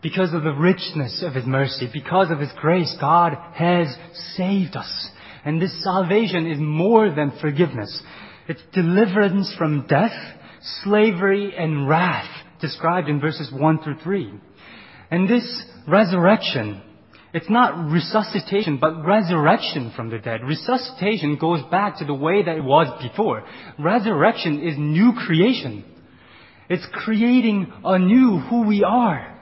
because 0.00 0.32
of 0.32 0.44
the 0.44 0.54
richness 0.54 1.24
of 1.26 1.34
His 1.34 1.44
mercy, 1.44 1.88
because 1.92 2.30
of 2.30 2.38
His 2.38 2.52
grace, 2.60 2.96
God 3.00 3.36
has 3.54 3.88
saved 4.36 4.76
us. 4.76 5.10
And 5.44 5.60
this 5.60 5.82
salvation 5.82 6.46
is 6.46 6.58
more 6.60 7.12
than 7.12 7.32
forgiveness. 7.40 8.00
It's 8.46 8.62
deliverance 8.72 9.52
from 9.58 9.86
death, 9.88 10.12
slavery, 10.82 11.54
and 11.56 11.88
wrath, 11.88 12.28
described 12.60 13.08
in 13.08 13.20
verses 13.20 13.50
1 13.52 13.82
through 13.82 13.98
3. 14.02 14.32
And 15.10 15.28
this 15.28 15.64
resurrection, 15.86 16.82
it's 17.32 17.48
not 17.48 17.90
resuscitation, 17.90 18.78
but 18.80 19.04
resurrection 19.04 19.92
from 19.94 20.10
the 20.10 20.18
dead. 20.18 20.42
Resuscitation 20.42 21.36
goes 21.36 21.60
back 21.70 21.98
to 21.98 22.04
the 22.04 22.14
way 22.14 22.42
that 22.42 22.56
it 22.56 22.64
was 22.64 22.88
before. 23.02 23.44
Resurrection 23.78 24.66
is 24.66 24.74
new 24.76 25.12
creation. 25.26 25.84
It's 26.68 26.86
creating 26.92 27.72
anew 27.84 28.38
who 28.38 28.66
we 28.66 28.84
are. 28.84 29.38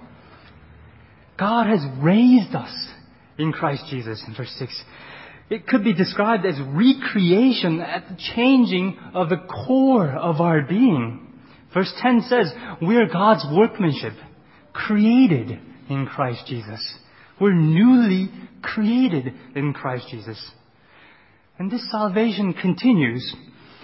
God 1.38 1.66
has 1.66 1.80
raised 2.00 2.54
us 2.54 2.72
in 3.38 3.52
Christ 3.52 3.84
Jesus 3.90 4.22
in 4.26 4.34
verse 4.34 4.54
6. 4.58 4.84
It 5.48 5.66
could 5.66 5.84
be 5.84 5.94
described 5.94 6.44
as 6.44 6.58
recreation 6.60 7.80
at 7.80 8.08
the 8.08 8.16
changing 8.34 8.98
of 9.14 9.28
the 9.28 9.46
core 9.66 10.10
of 10.10 10.40
our 10.40 10.62
being. 10.62 11.40
Verse 11.72 11.92
10 12.00 12.22
says, 12.28 12.52
we 12.82 12.96
are 12.96 13.06
God's 13.06 13.46
workmanship, 13.52 14.14
created 14.72 15.58
in 15.88 16.06
Christ 16.06 16.46
Jesus. 16.46 16.80
We're 17.40 17.54
newly 17.54 18.30
created 18.62 19.34
in 19.54 19.72
Christ 19.72 20.06
Jesus. 20.10 20.50
And 21.58 21.70
this 21.70 21.88
salvation 21.90 22.54
continues. 22.54 23.34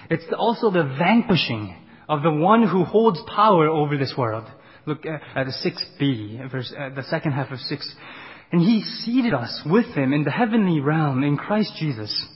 It's 0.09 0.25
also 0.37 0.69
the 0.69 0.95
vanquishing 0.97 1.75
of 2.09 2.23
the 2.23 2.31
one 2.31 2.67
who 2.67 2.83
holds 2.83 3.19
power 3.35 3.67
over 3.67 3.97
this 3.97 4.13
world. 4.17 4.45
Look 4.85 5.05
at, 5.05 5.21
at 5.35 5.47
6b, 5.47 6.51
verse, 6.51 6.73
uh, 6.77 6.89
the 6.89 7.03
second 7.03 7.31
half 7.31 7.51
of 7.51 7.59
6. 7.59 7.95
And 8.53 8.61
he 8.61 8.83
seated 9.03 9.33
us 9.33 9.63
with 9.65 9.87
him 9.87 10.13
in 10.13 10.23
the 10.23 10.31
heavenly 10.31 10.79
realm 10.79 11.23
in 11.23 11.37
Christ 11.37 11.73
Jesus. 11.79 12.27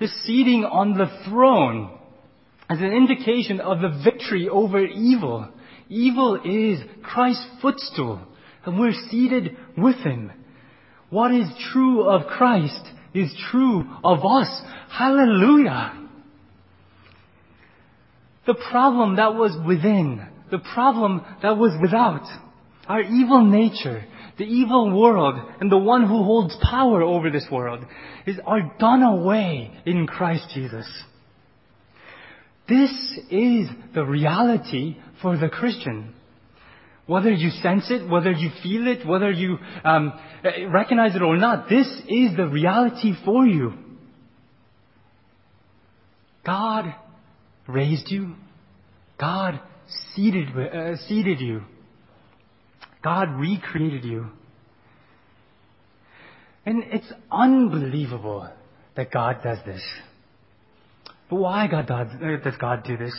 This 0.00 0.10
seating 0.24 0.64
on 0.64 0.94
the 0.94 1.06
throne 1.28 1.98
as 2.70 2.78
an 2.78 2.90
indication 2.92 3.60
of 3.60 3.82
the 3.82 4.00
victory 4.02 4.48
over 4.48 4.82
evil. 4.84 5.46
Evil 5.90 6.40
is 6.42 6.80
Christ's 7.02 7.46
footstool, 7.60 8.20
and 8.64 8.80
we're 8.80 8.94
seated 9.10 9.56
with 9.76 9.96
him. 9.96 10.32
What 11.10 11.32
is 11.32 11.46
true 11.70 12.08
of 12.08 12.28
Christ 12.28 12.84
is 13.12 13.30
true 13.50 13.84
of 14.02 14.24
us. 14.24 14.62
Hallelujah! 14.88 16.08
The 18.46 18.56
problem 18.70 19.16
that 19.16 19.34
was 19.34 19.54
within 19.66 20.26
the 20.50 20.58
problem 20.58 21.22
that 21.42 21.58
was 21.58 21.76
without. 21.82 22.24
Our 22.88 23.02
evil 23.02 23.44
nature, 23.44 24.04
the 24.38 24.44
evil 24.44 24.98
world, 24.98 25.40
and 25.60 25.70
the 25.70 25.78
one 25.78 26.02
who 26.02 26.22
holds 26.22 26.56
power 26.62 27.02
over 27.02 27.30
this 27.30 27.46
world 27.50 27.84
is, 28.26 28.36
are 28.46 28.74
done 28.78 29.02
away 29.02 29.72
in 29.84 30.06
Christ 30.06 30.46
Jesus. 30.54 30.86
This 32.68 32.90
is 33.30 33.68
the 33.94 34.04
reality 34.04 34.96
for 35.22 35.36
the 35.36 35.48
Christian. 35.48 36.14
Whether 37.06 37.30
you 37.30 37.50
sense 37.50 37.88
it, 37.90 38.08
whether 38.08 38.32
you 38.32 38.50
feel 38.62 38.88
it, 38.88 39.06
whether 39.06 39.30
you 39.30 39.58
um, 39.84 40.12
recognize 40.72 41.14
it 41.14 41.22
or 41.22 41.36
not, 41.36 41.68
this 41.68 41.86
is 42.08 42.36
the 42.36 42.48
reality 42.48 43.12
for 43.24 43.46
you. 43.46 43.74
God 46.44 46.94
raised 47.68 48.10
you. 48.10 48.34
God 49.18 49.60
seated, 50.14 50.48
uh, 50.56 50.96
seated 51.08 51.40
you. 51.40 51.62
God 53.06 53.38
recreated 53.38 54.04
you. 54.04 54.26
And 56.64 56.82
it's 56.88 57.06
unbelievable 57.30 58.50
that 58.96 59.12
God 59.12 59.44
does 59.44 59.58
this. 59.64 59.80
But 61.30 61.36
why 61.36 61.68
God 61.68 61.86
does, 61.86 62.08
uh, 62.20 62.42
does 62.42 62.56
God 62.60 62.82
do 62.82 62.96
this? 62.96 63.14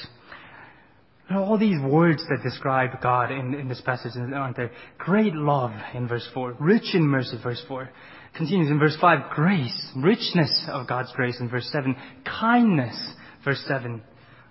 All 1.32 1.58
these 1.58 1.82
words 1.82 2.22
that 2.28 2.44
describe 2.44 3.02
God 3.02 3.32
in, 3.32 3.54
in 3.54 3.70
this 3.70 3.80
passage, 3.80 4.12
aren't 4.18 4.58
there? 4.58 4.72
Great 4.98 5.34
love 5.34 5.72
in 5.94 6.10
verse 6.10 6.28
4, 6.34 6.58
rich 6.60 6.94
in 6.94 7.04
mercy, 7.04 7.40
verse 7.42 7.64
4. 7.70 7.90
Continues 8.36 8.70
in 8.70 8.80
verse 8.80 8.98
5, 9.00 9.30
grace, 9.36 9.92
richness 9.96 10.68
of 10.70 10.86
God's 10.86 11.14
grace 11.16 11.38
in 11.40 11.48
verse 11.48 11.70
7, 11.72 11.96
kindness, 12.42 13.14
verse 13.46 13.64
7. 13.70 14.02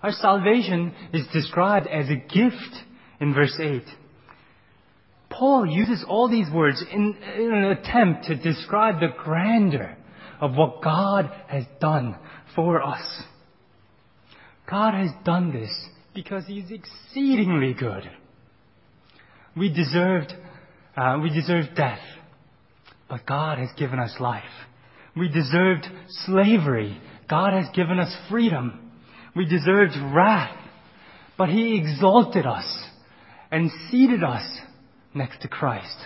Our 0.03 0.13
salvation 0.13 0.95
is 1.13 1.27
described 1.35 1.89
as 1.89 2.09
a 2.09 2.17
gift 2.17 2.75
in 3.21 3.35
verse 3.35 3.55
8. 3.61 3.83
Paul 5.39 5.67
uses 5.67 6.03
all 6.09 6.31
these 6.31 6.51
words 6.51 6.83
in, 6.91 7.15
in, 7.37 7.53
an 7.53 7.65
attempt 7.65 8.25
to 8.25 8.37
describe 8.37 9.01
the 9.01 9.09
grandeur 9.23 9.95
of 10.41 10.55
what 10.55 10.83
God 10.83 11.31
has 11.49 11.65
done 11.79 12.17
for 12.55 12.83
us. 12.83 13.23
God 14.69 14.95
has 14.95 15.11
done 15.25 15.53
this 15.53 15.71
because 16.15 16.45
He's 16.47 16.71
exceedingly 16.71 17.75
good. 17.75 18.11
We 19.55 19.69
deserved, 19.69 20.33
uh, 20.97 21.19
we 21.23 21.29
deserved 21.29 21.77
death, 21.77 22.01
but 23.09 23.27
God 23.27 23.59
has 23.59 23.69
given 23.77 23.99
us 23.99 24.15
life. 24.19 24.45
We 25.15 25.29
deserved 25.29 25.87
slavery. 26.25 26.99
God 27.29 27.53
has 27.53 27.67
given 27.75 27.99
us 27.99 28.15
freedom. 28.31 28.91
We 29.35 29.45
deserved 29.45 29.93
wrath, 30.15 30.57
but 31.37 31.51
He 31.51 31.77
exalted 31.77 32.47
us 32.47 32.85
and 33.51 33.71
seated 33.91 34.25
us 34.25 34.45
next 35.17 35.41
to 35.43 35.49
Christ. 35.49 35.97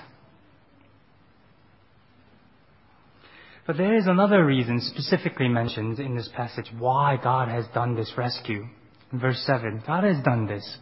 But 3.66 3.76
there 3.76 3.96
is 3.96 4.06
another 4.06 4.44
reason 4.44 4.80
specifically 4.80 5.48
mentioned 5.48 5.98
in 5.98 6.16
this 6.16 6.30
passage 6.34 6.66
why 6.78 7.18
God 7.22 7.48
has 7.48 7.66
done 7.74 7.94
this 7.94 8.12
rescue. 8.16 8.66
Verse 9.12 9.42
7, 9.46 9.82
God 9.86 10.04
has 10.04 10.22
done 10.24 10.46
this 10.46 10.78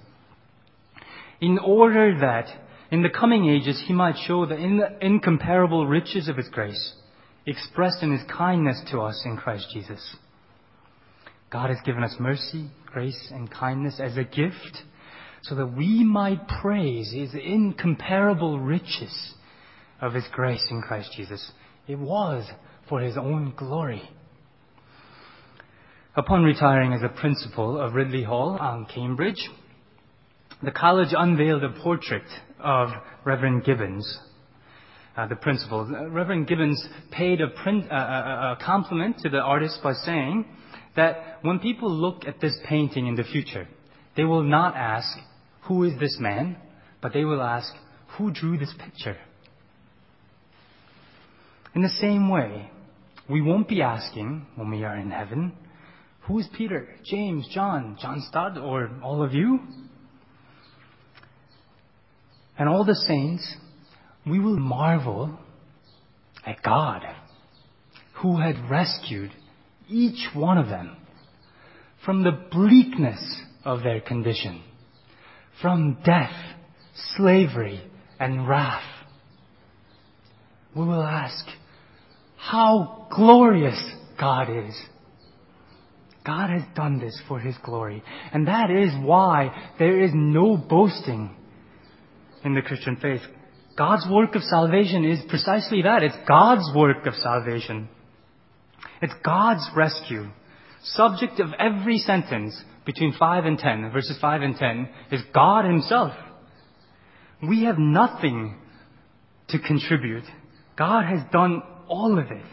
in 1.41 1.59
order 1.59 2.19
that 2.21 2.47
in 2.91 3.03
the 3.03 3.11
coming 3.11 3.49
ages 3.49 3.83
he 3.87 3.93
might 3.93 4.17
show 4.27 4.47
the 4.47 4.57
incomparable 5.01 5.87
riches 5.87 6.29
of 6.29 6.37
his 6.37 6.49
grace 6.49 6.95
expressed 7.47 8.03
in 8.03 8.13
his 8.13 8.27
kindness 8.31 8.81
to 8.91 9.01
us 9.01 9.23
in 9.25 9.37
Christ 9.37 9.67
Jesus. 9.73 10.17
God 11.51 11.71
has 11.71 11.79
given 11.85 12.03
us 12.03 12.17
mercy, 12.19 12.71
grace, 12.87 13.31
and 13.33 13.51
kindness 13.51 14.01
as 14.03 14.17
a 14.17 14.25
gift 14.25 14.83
so 15.43 15.55
that 15.55 15.67
we 15.67 16.05
might 16.05 16.49
praise 16.49 17.13
His 17.13 17.35
incomparable 17.35 18.59
riches 18.61 19.35
of 20.01 20.15
His 20.15 20.25
grace 20.33 20.67
in 20.71 20.83
Christ 20.83 21.11
Jesus. 21.17 21.53
It 21.87 21.99
was 21.99 22.49
for 22.89 23.01
His 23.01 23.17
own 23.17 23.55
glory. 23.57 24.03
Upon 26.17 26.43
retiring 26.43 26.93
as 26.93 27.03
a 27.03 27.09
principal 27.09 27.81
of 27.81 27.95
Ridley 27.95 28.25
Hall, 28.25 28.59
um, 28.61 28.87
Cambridge, 28.93 29.49
the 30.63 30.73
college 30.73 31.15
unveiled 31.17 31.63
a 31.63 31.71
portrait 31.71 32.25
of 32.59 32.89
Reverend 33.25 33.65
Gibbons, 33.65 34.19
uh, 35.17 35.29
the 35.29 35.37
principal. 35.37 35.85
Reverend 36.11 36.49
Gibbons 36.49 36.85
paid 37.13 37.41
a, 37.41 37.49
print, 37.49 37.91
uh, 37.91 37.95
a, 37.95 38.57
a 38.59 38.65
compliment 38.65 39.19
to 39.19 39.29
the 39.29 39.39
artist 39.39 39.79
by 39.83 39.93
saying, 39.93 40.45
that 40.99 41.39
when 41.43 41.61
people 41.61 41.89
look 41.89 42.27
at 42.27 42.41
this 42.41 42.59
painting 42.69 43.07
in 43.07 43.15
the 43.15 43.23
future, 43.23 43.69
they 44.19 44.25
will 44.25 44.43
not 44.43 44.75
ask, 44.75 45.17
who 45.69 45.85
is 45.85 45.93
this 46.01 46.17
man? 46.19 46.57
But 47.01 47.13
they 47.13 47.25
will 47.25 47.41
ask, 47.41 47.73
who 48.17 48.33
drew 48.33 48.59
this 48.59 48.75
picture? 48.77 49.17
In 51.73 51.83
the 51.83 51.89
same 52.01 52.29
way, 52.29 52.69
we 53.31 53.41
won't 53.41 53.69
be 53.69 53.81
asking 53.81 54.45
when 54.57 54.73
we 54.73 54.83
are 54.83 54.97
in 54.97 55.13
heaven, 55.13 55.53
Who 56.23 56.41
is 56.41 56.49
Peter, 56.59 56.89
James, 57.05 57.49
John, 57.55 57.97
John 58.03 58.21
Stott, 58.29 58.59
or 58.59 58.91
all 59.05 59.23
of 59.23 59.35
you? 59.35 59.61
And 62.59 62.69
all 62.69 62.85
the 62.85 62.97
saints, 62.97 63.55
we 64.27 64.41
will 64.41 64.59
marvel 64.59 65.39
at 66.45 66.61
God, 66.65 67.03
who 68.15 68.41
had 68.41 68.69
rescued 68.69 69.31
each 69.89 70.35
one 70.35 70.59
of 70.59 70.67
them 70.67 70.97
from 72.05 72.25
the 72.25 72.33
bleakness 72.51 73.43
of 73.65 73.83
their 73.83 74.01
condition, 74.01 74.63
from 75.61 75.99
death, 76.05 76.35
slavery, 77.17 77.83
and 78.19 78.49
wrath. 78.49 78.83
We 80.75 80.85
will 80.85 81.03
ask, 81.03 81.45
how 82.37 83.09
glorious 83.15 83.81
God 84.19 84.49
is. 84.49 84.75
God 86.25 86.51
has 86.51 86.63
done 86.75 87.01
this 87.01 87.21
for 87.27 87.41
His 87.41 87.57
glory. 87.65 88.03
And 88.33 88.47
that 88.49 88.71
is 88.71 88.93
why 89.03 89.71
there 89.79 90.03
is 90.03 90.11
no 90.15 90.57
boasting 90.57 91.35
in 92.45 92.55
the 92.55 92.63
Christian 92.63 92.97
faith. 92.97 93.23
God's 93.77 94.07
work 94.11 94.35
of 94.35 94.43
salvation 94.43 95.05
is 95.05 95.21
precisely 95.29 95.83
that. 95.83 96.03
It's 96.03 96.17
God's 96.29 96.69
work 96.75 97.07
of 97.07 97.15
salvation. 97.15 97.89
It's 99.01 99.15
God's 99.25 99.69
rescue. 99.75 100.29
Subject 100.83 101.41
of 101.41 101.49
every 101.59 101.99
sentence 101.99 102.61
between 102.89 103.13
5 103.19 103.45
and 103.45 103.59
10, 103.59 103.91
verses 103.93 104.17
5 104.19 104.41
and 104.41 104.57
10, 104.57 104.89
is 105.13 105.21
God 105.35 105.67
Himself. 105.67 106.15
We 107.47 107.65
have 107.65 107.79
nothing 107.79 108.57
to 109.49 109.59
contribute. 109.59 110.25
God 110.75 111.05
has 111.05 111.21
done 111.31 111.63
all 111.87 112.19
of 112.19 112.31
it. 112.31 112.47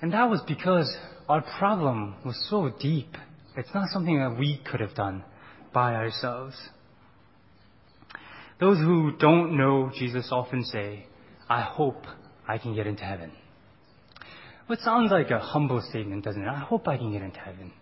And 0.00 0.14
that 0.14 0.30
was 0.30 0.40
because 0.48 0.90
our 1.28 1.42
problem 1.58 2.14
was 2.24 2.46
so 2.48 2.72
deep. 2.80 3.14
It's 3.54 3.74
not 3.74 3.90
something 3.90 4.18
that 4.18 4.38
we 4.38 4.62
could 4.64 4.80
have 4.80 4.94
done 4.94 5.24
by 5.74 5.94
ourselves. 5.94 6.56
Those 8.58 8.78
who 8.78 9.12
don't 9.18 9.58
know 9.58 9.90
Jesus 9.94 10.30
often 10.32 10.64
say, 10.64 11.04
I 11.50 11.60
hope 11.60 12.06
I 12.48 12.56
can 12.56 12.74
get 12.74 12.86
into 12.86 13.04
heaven. 13.04 13.32
It 14.72 14.80
sounds 14.80 15.10
like 15.10 15.30
a 15.30 15.38
humble 15.38 15.82
statement, 15.90 16.24
doesn't 16.24 16.42
it? 16.42 16.48
I 16.48 16.58
hope 16.58 16.88
I 16.88 16.96
can 16.96 17.12
get 17.12 17.20
into 17.20 17.38
heaven. 17.38 17.72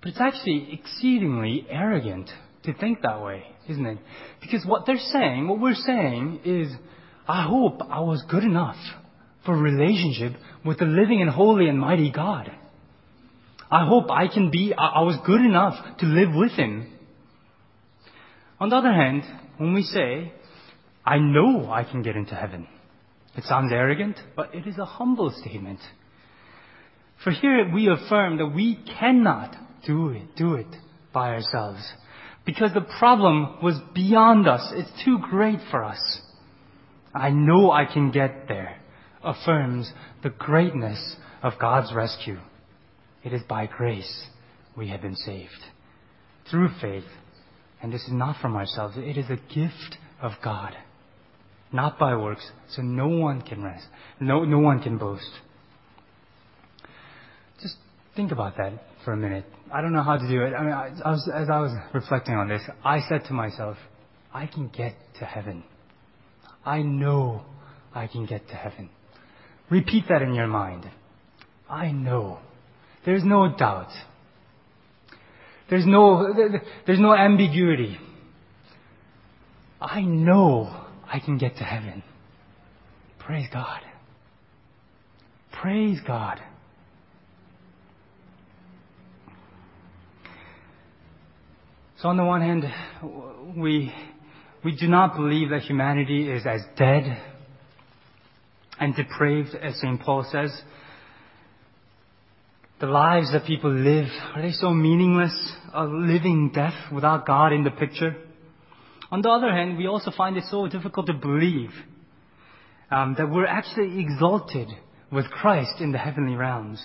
But 0.00 0.10
it's 0.10 0.20
actually 0.20 0.68
exceedingly 0.72 1.66
arrogant 1.68 2.30
to 2.64 2.72
think 2.72 3.02
that 3.02 3.22
way, 3.22 3.44
isn't 3.68 3.84
it? 3.84 3.98
Because 4.40 4.64
what 4.64 4.86
they're 4.86 4.96
saying, 4.96 5.48
what 5.48 5.60
we're 5.60 5.74
saying 5.74 6.40
is, 6.46 6.72
I 7.28 7.46
hope 7.46 7.82
I 7.90 8.00
was 8.00 8.24
good 8.30 8.42
enough 8.42 8.76
for 9.44 9.54
relationship 9.54 10.32
with 10.64 10.78
the 10.78 10.86
living 10.86 11.20
and 11.20 11.28
holy 11.28 11.68
and 11.68 11.78
mighty 11.78 12.10
God. 12.10 12.50
I 13.70 13.86
hope 13.86 14.10
I 14.10 14.28
can 14.28 14.50
be, 14.50 14.72
I 14.76 15.02
was 15.02 15.18
good 15.26 15.42
enough 15.42 15.98
to 15.98 16.06
live 16.06 16.34
with 16.34 16.52
Him. 16.52 16.90
On 18.58 18.70
the 18.70 18.76
other 18.76 18.92
hand, 18.92 19.24
when 19.58 19.74
we 19.74 19.82
say, 19.82 20.32
I 21.04 21.18
know 21.18 21.70
I 21.70 21.84
can 21.84 22.02
get 22.02 22.16
into 22.16 22.34
heaven, 22.34 22.66
it 23.36 23.44
sounds 23.44 23.72
arrogant, 23.72 24.16
but 24.36 24.54
it 24.54 24.66
is 24.66 24.78
a 24.78 24.84
humble 24.84 25.30
statement. 25.30 25.80
For 27.24 27.30
here 27.30 27.70
we 27.72 27.88
affirm 27.88 28.38
that 28.38 28.48
we 28.54 28.78
cannot 28.98 29.56
do 29.86 30.10
it, 30.10 30.36
do 30.36 30.54
it 30.54 30.66
by 31.12 31.30
ourselves. 31.30 31.80
Because 32.44 32.72
the 32.74 32.86
problem 32.98 33.58
was 33.62 33.80
beyond 33.94 34.48
us. 34.48 34.72
It's 34.74 35.04
too 35.04 35.18
great 35.30 35.60
for 35.70 35.84
us. 35.84 36.20
I 37.14 37.30
know 37.30 37.70
I 37.70 37.84
can 37.84 38.10
get 38.10 38.48
there 38.48 38.78
affirms 39.22 39.92
the 40.22 40.30
greatness 40.30 41.16
of 41.42 41.52
God's 41.60 41.92
rescue. 41.94 42.38
It 43.22 43.32
is 43.32 43.42
by 43.48 43.66
grace 43.66 44.26
we 44.76 44.88
have 44.88 45.02
been 45.02 45.16
saved. 45.16 45.50
Through 46.50 46.70
faith. 46.80 47.04
And 47.80 47.92
this 47.92 48.02
is 48.02 48.12
not 48.12 48.40
from 48.40 48.56
ourselves. 48.56 48.96
It 48.96 49.16
is 49.16 49.30
a 49.30 49.54
gift 49.54 49.96
of 50.20 50.32
God. 50.42 50.74
Not 51.72 51.98
by 51.98 52.14
works. 52.14 52.46
So 52.70 52.82
no 52.82 53.08
one 53.08 53.42
can 53.42 53.62
rest. 53.62 53.86
No, 54.20 54.44
no 54.44 54.58
one 54.58 54.82
can 54.82 54.98
boast. 54.98 55.30
Just 57.60 57.76
think 58.14 58.30
about 58.30 58.56
that 58.58 58.72
for 59.04 59.12
a 59.12 59.16
minute. 59.16 59.44
I 59.72 59.80
don't 59.80 59.92
know 59.92 60.02
how 60.02 60.18
to 60.18 60.28
do 60.28 60.42
it. 60.42 60.52
I 60.52 60.62
mean, 60.62 60.72
I, 60.72 60.90
I 61.04 61.10
was, 61.12 61.30
as 61.34 61.48
I 61.48 61.60
was 61.60 61.72
reflecting 61.94 62.34
on 62.34 62.48
this, 62.48 62.62
I 62.84 63.00
said 63.08 63.24
to 63.28 63.32
myself, 63.32 63.78
I 64.34 64.46
can 64.46 64.68
get 64.68 64.94
to 65.18 65.24
heaven. 65.24 65.64
I 66.64 66.82
know 66.82 67.42
I 67.94 68.06
can 68.06 68.26
get 68.26 68.48
to 68.48 68.54
heaven. 68.54 68.90
Repeat 69.70 70.04
that 70.10 70.20
in 70.20 70.34
your 70.34 70.46
mind. 70.46 70.88
I 71.68 71.90
know. 71.90 72.38
There's 73.06 73.24
no 73.24 73.54
doubt. 73.56 73.90
There's 75.70 75.86
no, 75.86 76.34
there's 76.86 77.00
no 77.00 77.14
ambiguity. 77.14 77.96
I 79.80 80.02
know 80.02 80.81
I 81.12 81.20
can 81.20 81.36
get 81.36 81.56
to 81.56 81.64
heaven. 81.64 82.02
Praise 83.18 83.46
God. 83.52 83.80
Praise 85.60 85.98
God. 86.06 86.40
So 92.00 92.08
on 92.08 92.16
the 92.16 92.24
one 92.24 92.40
hand, 92.40 92.64
we, 93.56 93.92
we 94.64 94.74
do 94.74 94.88
not 94.88 95.14
believe 95.14 95.50
that 95.50 95.60
humanity 95.60 96.28
is 96.30 96.44
as 96.46 96.62
dead 96.78 97.22
and 98.80 98.96
depraved 98.96 99.54
as 99.54 99.76
St. 99.76 100.00
Paul 100.00 100.26
says. 100.32 100.50
The 102.80 102.86
lives 102.86 103.30
that 103.32 103.44
people 103.46 103.70
live, 103.70 104.08
are 104.34 104.42
they 104.42 104.50
so 104.50 104.70
meaningless? 104.70 105.52
A 105.74 105.84
living 105.84 106.50
death 106.52 106.74
without 106.90 107.26
God 107.26 107.52
in 107.52 107.62
the 107.62 107.70
picture? 107.70 108.16
On 109.12 109.20
the 109.20 109.28
other 109.28 109.52
hand, 109.52 109.76
we 109.76 109.86
also 109.86 110.10
find 110.10 110.38
it 110.38 110.44
so 110.50 110.66
difficult 110.66 111.06
to 111.06 111.12
believe 111.12 111.70
um, 112.90 113.14
that 113.18 113.30
we're 113.30 113.46
actually 113.46 114.00
exalted 114.00 114.68
with 115.12 115.26
Christ 115.26 115.80
in 115.80 115.92
the 115.92 115.98
heavenly 115.98 116.34
realms. 116.34 116.82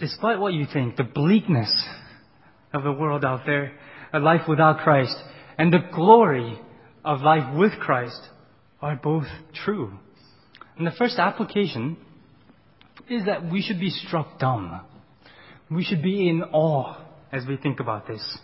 Despite 0.00 0.40
what 0.40 0.52
you 0.52 0.66
think, 0.70 0.96
the 0.96 1.04
bleakness 1.04 1.72
of 2.72 2.82
the 2.82 2.90
world 2.90 3.24
out 3.24 3.42
there, 3.46 3.72
a 4.12 4.18
life 4.18 4.48
without 4.48 4.78
Christ, 4.80 5.16
and 5.56 5.72
the 5.72 5.78
glory 5.94 6.60
of 7.04 7.20
life 7.20 7.56
with 7.56 7.78
Christ 7.78 8.20
are 8.82 8.96
both 8.96 9.28
true. 9.64 9.92
And 10.76 10.84
the 10.84 10.92
first 10.98 11.20
application 11.20 11.96
is 13.08 13.26
that 13.26 13.48
we 13.48 13.62
should 13.62 13.78
be 13.78 13.90
struck 13.90 14.40
dumb. 14.40 14.80
We 15.70 15.84
should 15.84 16.02
be 16.02 16.28
in 16.28 16.42
awe 16.42 16.96
as 17.30 17.46
we 17.46 17.58
think 17.58 17.78
about 17.78 18.08
this. 18.08 18.38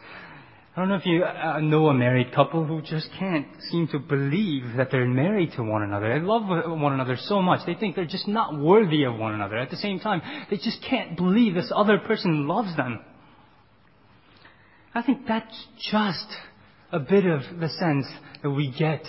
I 0.81 0.85
don't 0.85 0.89
know 0.89 0.95
if 0.95 1.05
you 1.05 1.25
uh, 1.25 1.61
know 1.61 1.89
a 1.89 1.95
married 1.95 2.33
couple 2.33 2.65
who 2.65 2.81
just 2.81 3.11
can't 3.19 3.47
seem 3.71 3.87
to 3.89 3.99
believe 3.99 4.79
that 4.79 4.89
they're 4.91 5.05
married 5.05 5.53
to 5.57 5.63
one 5.63 5.83
another. 5.83 6.19
They 6.19 6.25
love 6.25 6.45
one 6.49 6.95
another 6.95 7.19
so 7.21 7.43
much. 7.43 7.67
They 7.67 7.75
think 7.75 7.97
they're 7.97 8.07
just 8.07 8.27
not 8.27 8.59
worthy 8.59 9.05
of 9.05 9.15
one 9.15 9.35
another. 9.35 9.59
At 9.59 9.69
the 9.69 9.77
same 9.77 10.01
time, 10.01 10.23
they 10.49 10.57
just 10.57 10.83
can't 10.89 11.19
believe 11.19 11.53
this 11.53 11.71
other 11.77 11.99
person 11.99 12.49
loves 12.49 12.75
them. 12.79 13.01
I 14.95 15.03
think 15.03 15.27
that's 15.29 15.67
just 15.91 16.29
a 16.91 16.99
bit 16.99 17.27
of 17.27 17.43
the 17.61 17.69
sense 17.69 18.07
that 18.43 18.51
we 18.51 18.73
get 18.73 19.05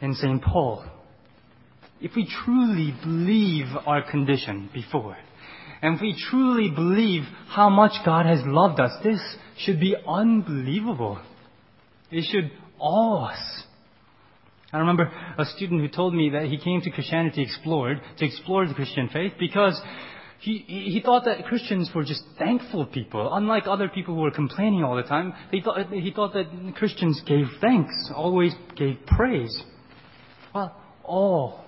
in 0.00 0.14
St. 0.14 0.42
Paul. 0.42 0.86
If 2.00 2.12
we 2.16 2.26
truly 2.46 2.94
believe 3.02 3.66
our 3.84 4.10
condition 4.10 4.70
before, 4.72 5.18
and 5.82 5.98
we 6.00 6.14
truly 6.30 6.70
believe 6.70 7.22
how 7.48 7.70
much 7.70 7.92
God 8.04 8.26
has 8.26 8.40
loved 8.44 8.80
us, 8.80 8.92
this 9.02 9.20
should 9.58 9.80
be 9.80 9.96
unbelievable. 10.06 11.20
It 12.10 12.24
should 12.30 12.50
awe 12.78 13.30
us. 13.30 13.62
I 14.72 14.78
remember 14.78 15.10
a 15.36 15.44
student 15.44 15.80
who 15.80 15.88
told 15.88 16.14
me 16.14 16.30
that 16.30 16.44
he 16.44 16.58
came 16.58 16.80
to 16.82 16.90
Christianity 16.90 17.42
explored, 17.42 18.00
to 18.18 18.24
explore 18.24 18.66
the 18.66 18.74
Christian 18.74 19.08
faith 19.12 19.32
because 19.38 19.80
he, 20.40 20.58
he 20.58 21.02
thought 21.04 21.24
that 21.24 21.44
Christians 21.44 21.90
were 21.94 22.04
just 22.04 22.22
thankful 22.38 22.86
people. 22.86 23.28
Unlike 23.32 23.64
other 23.66 23.88
people 23.88 24.14
who 24.14 24.22
were 24.22 24.30
complaining 24.30 24.84
all 24.84 24.96
the 24.96 25.02
time, 25.02 25.34
he 25.50 25.60
thought, 25.60 25.90
he 25.90 26.12
thought 26.12 26.32
that 26.34 26.46
Christians 26.76 27.20
gave 27.26 27.46
thanks, 27.60 28.10
always 28.14 28.54
gave 28.76 28.98
praise. 29.06 29.62
Well, 30.54 30.74
all 31.04 31.64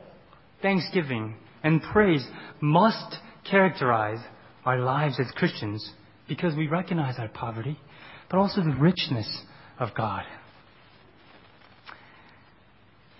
thanksgiving 0.62 1.36
and 1.62 1.82
praise 1.82 2.26
must 2.60 3.16
characterize 3.48 4.18
our 4.64 4.78
lives 4.78 5.18
as 5.18 5.30
Christians 5.36 5.92
because 6.28 6.54
we 6.54 6.68
recognize 6.68 7.18
our 7.18 7.28
poverty, 7.28 7.78
but 8.30 8.38
also 8.38 8.62
the 8.62 8.76
richness 8.78 9.42
of 9.78 9.90
God. 9.94 10.22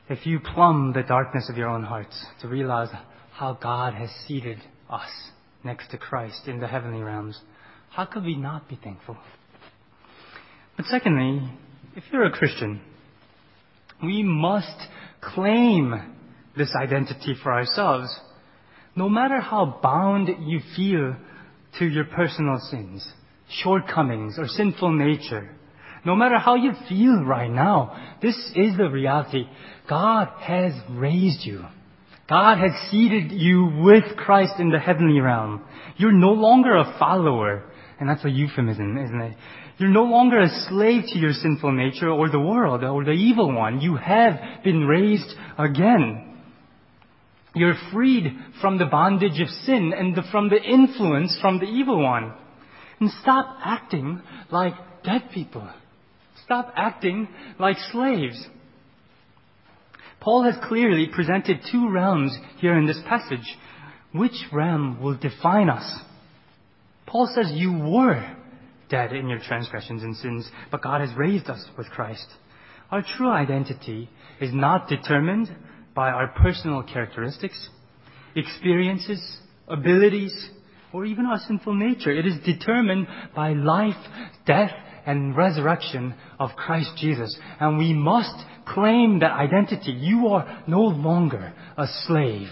If 0.08 0.26
you 0.26 0.40
plumb 0.40 0.92
the 0.94 1.02
darkness 1.02 1.48
of 1.48 1.56
your 1.56 1.68
own 1.68 1.84
hearts 1.84 2.26
to 2.40 2.48
realize 2.48 2.88
how 3.32 3.54
God 3.54 3.94
has 3.94 4.10
seated 4.26 4.58
us 4.90 5.10
next 5.64 5.90
to 5.90 5.98
Christ 5.98 6.46
in 6.46 6.60
the 6.60 6.66
heavenly 6.66 7.02
realms, 7.02 7.40
how 7.90 8.04
could 8.04 8.24
we 8.24 8.36
not 8.36 8.68
be 8.68 8.78
thankful? 8.82 9.16
But 10.76 10.86
secondly, 10.86 11.50
if 11.94 12.04
you're 12.12 12.24
a 12.24 12.30
Christian, 12.30 12.80
we 14.02 14.22
must 14.22 14.76
claim 15.20 15.94
this 16.56 16.74
identity 16.74 17.34
for 17.42 17.52
ourselves, 17.52 18.08
no 18.94 19.08
matter 19.08 19.40
how 19.40 19.78
bound 19.82 20.28
you 20.46 20.60
feel 20.76 21.16
to 21.78 21.86
your 21.86 22.04
personal 22.04 22.58
sins, 22.70 23.06
shortcomings, 23.62 24.38
or 24.38 24.46
sinful 24.46 24.92
nature, 24.92 25.50
no 26.04 26.16
matter 26.16 26.38
how 26.38 26.56
you 26.56 26.72
feel 26.88 27.22
right 27.24 27.50
now, 27.50 28.16
this 28.20 28.36
is 28.56 28.76
the 28.76 28.90
reality. 28.90 29.44
God 29.88 30.28
has 30.40 30.72
raised 30.90 31.46
you. 31.46 31.64
God 32.28 32.58
has 32.58 32.72
seated 32.90 33.30
you 33.32 33.82
with 33.82 34.16
Christ 34.16 34.54
in 34.58 34.70
the 34.70 34.78
heavenly 34.78 35.20
realm. 35.20 35.64
You're 35.96 36.12
no 36.12 36.32
longer 36.32 36.76
a 36.76 36.96
follower. 36.98 37.64
And 38.00 38.08
that's 38.08 38.24
a 38.24 38.30
euphemism, 38.30 38.98
isn't 38.98 39.20
it? 39.20 39.36
You're 39.78 39.90
no 39.90 40.04
longer 40.04 40.40
a 40.40 40.48
slave 40.68 41.04
to 41.08 41.18
your 41.18 41.32
sinful 41.32 41.72
nature 41.72 42.08
or 42.08 42.28
the 42.28 42.40
world 42.40 42.82
or 42.84 43.04
the 43.04 43.12
evil 43.12 43.54
one. 43.54 43.80
You 43.80 43.96
have 43.96 44.64
been 44.64 44.86
raised 44.86 45.32
again. 45.58 46.31
You're 47.54 47.76
freed 47.92 48.24
from 48.60 48.78
the 48.78 48.86
bondage 48.86 49.40
of 49.40 49.48
sin 49.48 49.92
and 49.96 50.14
the, 50.14 50.22
from 50.30 50.48
the 50.48 50.62
influence 50.62 51.38
from 51.40 51.58
the 51.58 51.66
evil 51.66 52.02
one. 52.02 52.32
And 52.98 53.10
stop 53.20 53.58
acting 53.62 54.22
like 54.50 54.74
dead 55.04 55.30
people. 55.34 55.68
Stop 56.44 56.72
acting 56.76 57.28
like 57.58 57.76
slaves. 57.90 58.46
Paul 60.20 60.44
has 60.44 60.54
clearly 60.68 61.08
presented 61.12 61.60
two 61.70 61.90
realms 61.90 62.36
here 62.58 62.78
in 62.78 62.86
this 62.86 63.00
passage. 63.08 63.56
Which 64.12 64.44
realm 64.52 65.02
will 65.02 65.16
define 65.16 65.68
us? 65.68 66.00
Paul 67.06 67.30
says 67.34 67.52
you 67.52 67.72
were 67.72 68.36
dead 68.88 69.12
in 69.12 69.28
your 69.28 69.40
transgressions 69.40 70.02
and 70.02 70.16
sins, 70.16 70.48
but 70.70 70.82
God 70.82 71.00
has 71.00 71.16
raised 71.16 71.48
us 71.48 71.64
with 71.76 71.88
Christ. 71.90 72.26
Our 72.90 73.02
true 73.16 73.30
identity 73.30 74.08
is 74.40 74.52
not 74.52 74.88
determined 74.88 75.48
by 75.94 76.10
our 76.10 76.28
personal 76.28 76.82
characteristics, 76.82 77.68
experiences, 78.34 79.38
abilities, 79.68 80.50
or 80.92 81.04
even 81.04 81.26
our 81.26 81.38
sinful 81.38 81.74
nature. 81.74 82.10
It 82.10 82.26
is 82.26 82.34
determined 82.44 83.06
by 83.34 83.52
life, 83.52 83.96
death, 84.46 84.72
and 85.06 85.36
resurrection 85.36 86.14
of 86.38 86.50
Christ 86.50 86.90
Jesus. 86.98 87.36
And 87.60 87.78
we 87.78 87.92
must 87.92 88.34
claim 88.66 89.20
that 89.20 89.32
identity. 89.32 89.92
You 89.92 90.28
are 90.28 90.62
no 90.66 90.82
longer 90.82 91.52
a 91.76 91.86
slave 92.06 92.48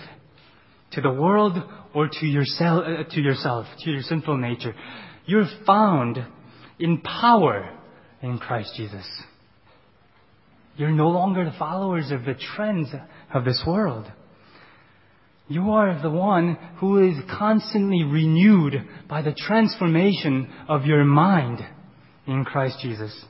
to 0.92 1.00
the 1.00 1.12
world 1.12 1.56
or 1.94 2.08
to 2.08 2.26
yourself, 2.26 2.84
uh, 2.86 3.04
to 3.14 3.20
yourself, 3.20 3.66
to 3.84 3.90
your 3.90 4.02
sinful 4.02 4.36
nature. 4.38 4.74
You're 5.26 5.48
found 5.66 6.18
in 6.78 7.00
power 7.02 7.70
in 8.22 8.38
Christ 8.38 8.72
Jesus. 8.76 9.06
You're 10.76 10.90
no 10.90 11.08
longer 11.10 11.44
the 11.44 11.56
followers 11.58 12.10
of 12.10 12.24
the 12.24 12.34
trends 12.34 12.88
of 13.32 13.44
this 13.44 13.62
world. 13.66 14.10
You 15.48 15.70
are 15.72 16.00
the 16.00 16.10
one 16.10 16.56
who 16.78 17.08
is 17.08 17.16
constantly 17.28 18.04
renewed 18.04 18.74
by 19.08 19.22
the 19.22 19.34
transformation 19.36 20.48
of 20.68 20.84
your 20.84 21.04
mind 21.04 21.58
in 22.26 22.44
Christ 22.44 22.78
Jesus. 22.80 23.24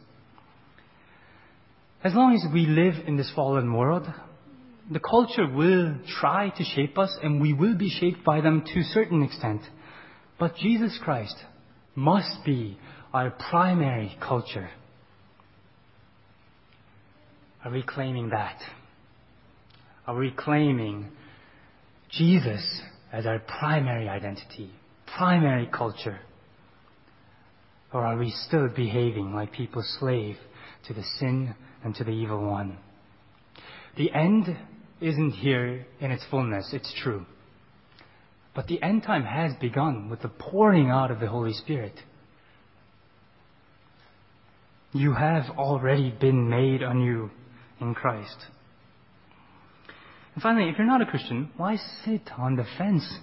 As 2.04 2.14
long 2.14 2.34
as 2.34 2.44
we 2.52 2.66
live 2.66 3.06
in 3.06 3.16
this 3.16 3.32
fallen 3.34 3.72
world, 3.72 4.06
the 4.90 5.00
culture 5.00 5.46
will 5.46 5.96
try 6.20 6.50
to 6.50 6.64
shape 6.64 6.98
us 6.98 7.16
and 7.22 7.40
we 7.40 7.52
will 7.52 7.76
be 7.76 7.88
shaped 7.88 8.24
by 8.24 8.40
them 8.40 8.64
to 8.66 8.80
a 8.80 8.84
certain 8.92 9.22
extent. 9.22 9.62
But 10.38 10.56
Jesus 10.56 10.98
Christ 11.02 11.36
must 11.94 12.44
be 12.44 12.78
our 13.12 13.30
primary 13.30 14.16
culture. 14.20 14.70
Are 17.64 17.70
we 17.70 17.82
claiming 17.82 18.30
that? 18.30 18.58
Are 20.06 20.16
we 20.16 20.32
claiming 20.36 21.10
Jesus 22.10 22.82
as 23.12 23.26
our 23.26 23.38
primary 23.38 24.08
identity, 24.08 24.70
primary 25.16 25.66
culture? 25.66 26.20
Or 27.92 28.04
are 28.04 28.16
we 28.16 28.30
still 28.46 28.68
behaving 28.68 29.34
like 29.34 29.52
people 29.52 29.82
slave 29.98 30.36
to 30.86 30.94
the 30.94 31.04
sin 31.18 31.54
and 31.84 31.94
to 31.96 32.04
the 32.04 32.10
evil 32.10 32.44
one? 32.44 32.78
The 33.96 34.12
end 34.12 34.56
isn't 35.00 35.32
here 35.32 35.86
in 36.00 36.10
its 36.10 36.24
fullness, 36.30 36.70
it's 36.72 36.92
true. 37.02 37.26
But 38.54 38.66
the 38.66 38.82
end 38.82 39.02
time 39.02 39.24
has 39.24 39.52
begun 39.60 40.08
with 40.08 40.22
the 40.22 40.28
pouring 40.28 40.90
out 40.90 41.10
of 41.10 41.20
the 41.20 41.28
Holy 41.28 41.52
Spirit. 41.52 41.94
You 44.92 45.14
have 45.14 45.44
already 45.56 46.10
been 46.10 46.48
made 46.48 46.82
anew 46.82 47.30
in 47.80 47.94
Christ. 47.94 48.36
And 50.34 50.42
finally, 50.42 50.68
if 50.68 50.78
you're 50.78 50.86
not 50.86 51.02
a 51.02 51.06
Christian, 51.06 51.50
why 51.56 51.76
sit 52.04 52.22
on 52.36 52.56
the 52.56 52.66
fence? 52.78 53.18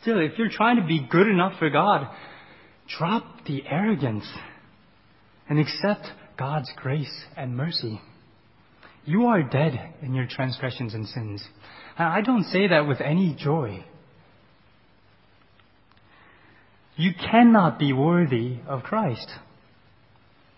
Still, 0.00 0.18
if 0.20 0.38
you're 0.38 0.50
trying 0.50 0.76
to 0.76 0.86
be 0.86 1.06
good 1.08 1.26
enough 1.26 1.58
for 1.58 1.70
God, 1.70 2.08
drop 2.98 3.44
the 3.46 3.62
arrogance 3.66 4.28
and 5.48 5.58
accept 5.58 6.06
God's 6.38 6.70
grace 6.76 7.24
and 7.36 7.56
mercy. 7.56 8.00
You 9.04 9.26
are 9.26 9.42
dead 9.42 9.94
in 10.02 10.14
your 10.14 10.26
transgressions 10.28 10.94
and 10.94 11.06
sins. 11.06 11.42
And 11.96 12.08
I 12.08 12.20
don't 12.20 12.44
say 12.44 12.68
that 12.68 12.86
with 12.86 13.00
any 13.00 13.34
joy. 13.38 13.84
You 16.96 17.12
cannot 17.14 17.78
be 17.78 17.92
worthy 17.92 18.58
of 18.66 18.82
Christ. 18.82 19.30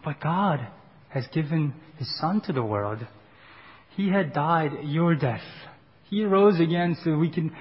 But 0.04 0.20
God 0.20 0.66
has 1.10 1.26
given 1.32 1.74
His 1.98 2.18
Son 2.18 2.40
to 2.46 2.52
the 2.52 2.62
world. 2.62 3.06
He 3.90 4.10
had 4.10 4.32
died 4.32 4.72
your 4.84 5.14
death 5.14 5.42
he 6.10 6.24
rose 6.24 6.58
again 6.60 6.96
so 7.04 7.16
we 7.16 7.30
can, 7.30 7.54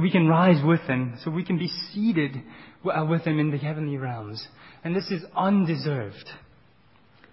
we 0.00 0.10
can 0.10 0.26
rise 0.26 0.64
with 0.64 0.80
him, 0.80 1.18
so 1.22 1.30
we 1.30 1.44
can 1.44 1.58
be 1.58 1.68
seated 1.68 2.42
uh, 2.84 3.04
with 3.04 3.22
him 3.22 3.38
in 3.38 3.50
the 3.50 3.58
heavenly 3.58 3.98
realms. 3.98 4.48
And 4.82 4.96
this 4.96 5.10
is 5.10 5.22
undeserved. 5.36 6.30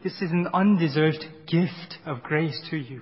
This 0.04 0.14
is 0.22 0.32
an 0.32 0.48
undeserved 0.54 1.24
gift 1.48 1.98
of 2.06 2.22
grace 2.22 2.62
to 2.70 2.78
you. 2.78 3.02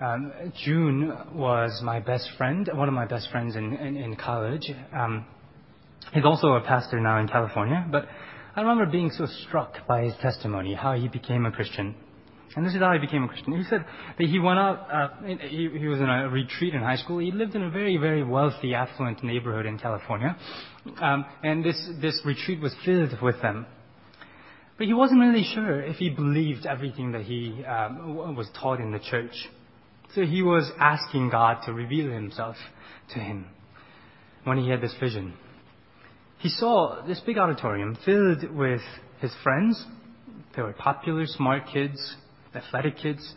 Um, 0.00 0.32
June 0.64 1.16
was 1.34 1.80
my 1.82 1.98
best 1.98 2.28
friend, 2.36 2.68
one 2.74 2.88
of 2.88 2.94
my 2.94 3.06
best 3.06 3.28
friends 3.30 3.56
in, 3.56 3.74
in, 3.74 3.96
in 3.96 4.16
college. 4.16 4.70
Um, 4.92 5.24
he's 6.12 6.24
also 6.24 6.54
a 6.54 6.60
pastor 6.60 7.00
now 7.00 7.18
in 7.18 7.28
California, 7.28 7.86
but 7.90 8.06
I 8.56 8.60
remember 8.60 8.86
being 8.86 9.10
so 9.10 9.26
struck 9.46 9.86
by 9.88 10.02
his 10.02 10.14
testimony, 10.20 10.74
how 10.74 10.94
he 10.94 11.08
became 11.08 11.46
a 11.46 11.50
Christian. 11.50 11.94
And 12.56 12.64
this 12.64 12.74
is 12.74 12.80
how 12.80 12.92
he 12.92 13.00
became 13.00 13.24
a 13.24 13.28
Christian. 13.28 13.56
He 13.56 13.64
said 13.64 13.84
that 14.16 14.26
he 14.26 14.38
went 14.38 14.58
out, 14.58 14.88
uh, 14.92 15.08
he, 15.24 15.68
he 15.76 15.88
was 15.88 15.98
in 15.98 16.08
a 16.08 16.28
retreat 16.28 16.74
in 16.74 16.80
high 16.80 16.96
school. 16.96 17.18
He 17.18 17.32
lived 17.32 17.56
in 17.56 17.62
a 17.62 17.70
very, 17.70 17.96
very 17.96 18.22
wealthy, 18.22 18.74
affluent 18.74 19.24
neighborhood 19.24 19.66
in 19.66 19.78
California. 19.78 20.36
Um, 21.00 21.24
and 21.42 21.64
this, 21.64 21.88
this 22.00 22.20
retreat 22.24 22.60
was 22.60 22.72
filled 22.84 23.20
with 23.20 23.42
them. 23.42 23.66
But 24.78 24.86
he 24.86 24.94
wasn't 24.94 25.20
really 25.20 25.44
sure 25.54 25.80
if 25.80 25.96
he 25.96 26.10
believed 26.10 26.66
everything 26.66 27.12
that 27.12 27.22
he 27.22 27.64
um, 27.64 28.36
was 28.36 28.48
taught 28.60 28.80
in 28.80 28.92
the 28.92 29.00
church. 29.00 29.34
So 30.14 30.22
he 30.22 30.42
was 30.42 30.70
asking 30.78 31.30
God 31.30 31.62
to 31.66 31.72
reveal 31.72 32.10
himself 32.10 32.56
to 33.14 33.18
him 33.18 33.46
when 34.44 34.58
he 34.58 34.70
had 34.70 34.80
this 34.80 34.94
vision. 35.00 35.34
He 36.38 36.50
saw 36.50 37.04
this 37.06 37.20
big 37.20 37.38
auditorium 37.38 37.96
filled 38.04 38.48
with 38.54 38.82
his 39.20 39.32
friends. 39.42 39.82
They 40.54 40.62
were 40.62 40.72
popular, 40.72 41.26
smart 41.26 41.62
kids 41.72 42.16
athletic 42.54 42.98
kids, 42.98 43.34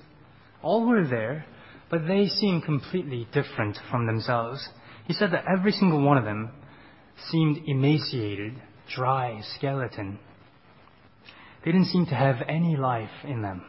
all 0.62 0.86
were 0.88 1.08
there, 1.08 1.45
but 1.89 2.08
they 2.08 2.27
seemed 2.27 2.63
completely 2.63 3.27
different 3.34 3.77
from 3.89 4.06
themselves. 4.06 4.67
He 5.06 5.13
said 5.13 5.32
that 5.32 5.45
every 5.47 5.71
single 5.71 6.01
one 6.01 6.17
of 6.17 6.25
them 6.25 6.51
seemed 7.30 7.62
emaciated, 7.65 8.62
dry, 8.93 9.41
skeleton. 9.58 10.19
They 11.63 11.71
didn't 11.71 11.88
seem 11.88 12.06
to 12.08 12.15
have 12.15 12.38
any 12.47 12.75
life 12.75 13.10
in 13.23 13.41
them. 13.41 13.63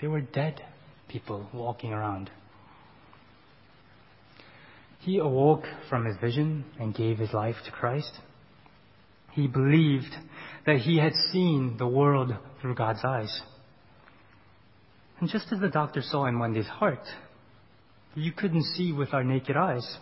They 0.00 0.08
were 0.08 0.20
dead 0.20 0.60
people 1.08 1.48
walking 1.52 1.92
around. 1.92 2.30
He 5.00 5.18
awoke 5.18 5.64
from 5.88 6.04
his 6.04 6.16
vision 6.20 6.64
and 6.78 6.94
gave 6.94 7.18
his 7.18 7.32
life 7.32 7.56
to 7.64 7.70
Christ. 7.70 8.12
He 9.32 9.46
believed 9.46 10.14
that 10.66 10.78
he 10.78 10.98
had 10.98 11.14
seen 11.32 11.76
the 11.78 11.86
world 11.86 12.32
through 12.60 12.74
God's 12.74 13.04
eyes. 13.04 13.42
And 15.20 15.28
just 15.28 15.52
as 15.52 15.60
the 15.60 15.68
doctor 15.68 16.00
saw 16.02 16.24
in 16.26 16.38
Wendy's 16.38 16.66
heart, 16.66 17.06
you 18.14 18.32
couldn't 18.32 18.64
see 18.74 18.92
with 18.92 19.12
our 19.12 19.22
naked 19.22 19.56
eyes. 19.56 19.98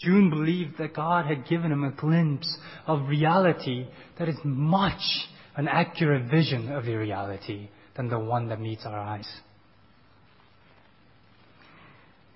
June 0.00 0.28
believed 0.30 0.78
that 0.78 0.94
God 0.94 1.26
had 1.26 1.46
given 1.46 1.70
him 1.70 1.84
a 1.84 1.92
glimpse 1.92 2.58
of 2.86 3.08
reality 3.08 3.86
that 4.18 4.28
is 4.28 4.36
much 4.44 5.00
an 5.56 5.68
accurate 5.68 6.30
vision 6.30 6.72
of 6.72 6.84
the 6.84 6.96
reality 6.96 7.68
than 7.96 8.08
the 8.08 8.18
one 8.18 8.48
that 8.48 8.60
meets 8.60 8.84
our 8.86 8.98
eyes. 8.98 9.28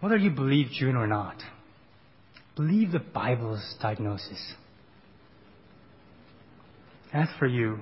Whether 0.00 0.16
you 0.18 0.31
believe 0.31 0.68
June 0.79 0.96
or 0.96 1.07
not, 1.07 1.37
believe 2.57 2.92
the 2.92 2.98
Bible's 2.98 3.77
diagnosis. 3.81 4.55
As 7.12 7.29
for 7.38 7.46
you, 7.46 7.79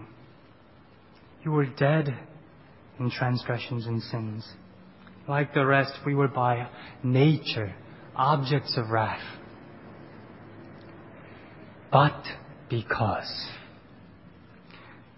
you 1.45 1.51
were 1.51 1.67
dead 1.67 2.17
in 2.99 3.11
transgressions 3.11 3.87
and 3.87 4.03
sins. 4.03 4.47
Like 5.29 5.55
the 5.55 5.65
rest, 5.65 5.93
we 6.05 6.15
were 6.15 6.29
by 6.29 6.69
nature 7.03 7.75
objects 8.15 8.77
of 8.77 8.91
wrath. 8.91 9.23
But 11.91 12.25
because, 12.69 13.49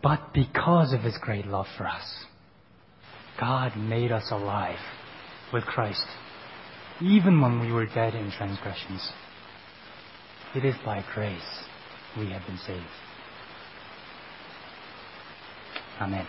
but 0.02 0.34
because 0.34 0.92
of 0.92 1.00
His 1.00 1.16
great 1.20 1.46
love 1.46 1.66
for 1.78 1.86
us, 1.86 2.24
God 3.40 3.76
made 3.76 4.12
us 4.12 4.28
alive 4.30 4.78
with 5.52 5.64
Christ, 5.64 6.04
even 7.00 7.40
when 7.40 7.60
we 7.60 7.72
were 7.72 7.86
dead 7.86 8.14
in 8.14 8.30
transgressions. 8.32 9.08
It 10.54 10.64
is 10.64 10.74
by 10.84 11.04
grace 11.14 11.64
we 12.16 12.30
have 12.30 12.46
been 12.46 12.58
saved. 12.58 12.84
Amen. 16.00 16.26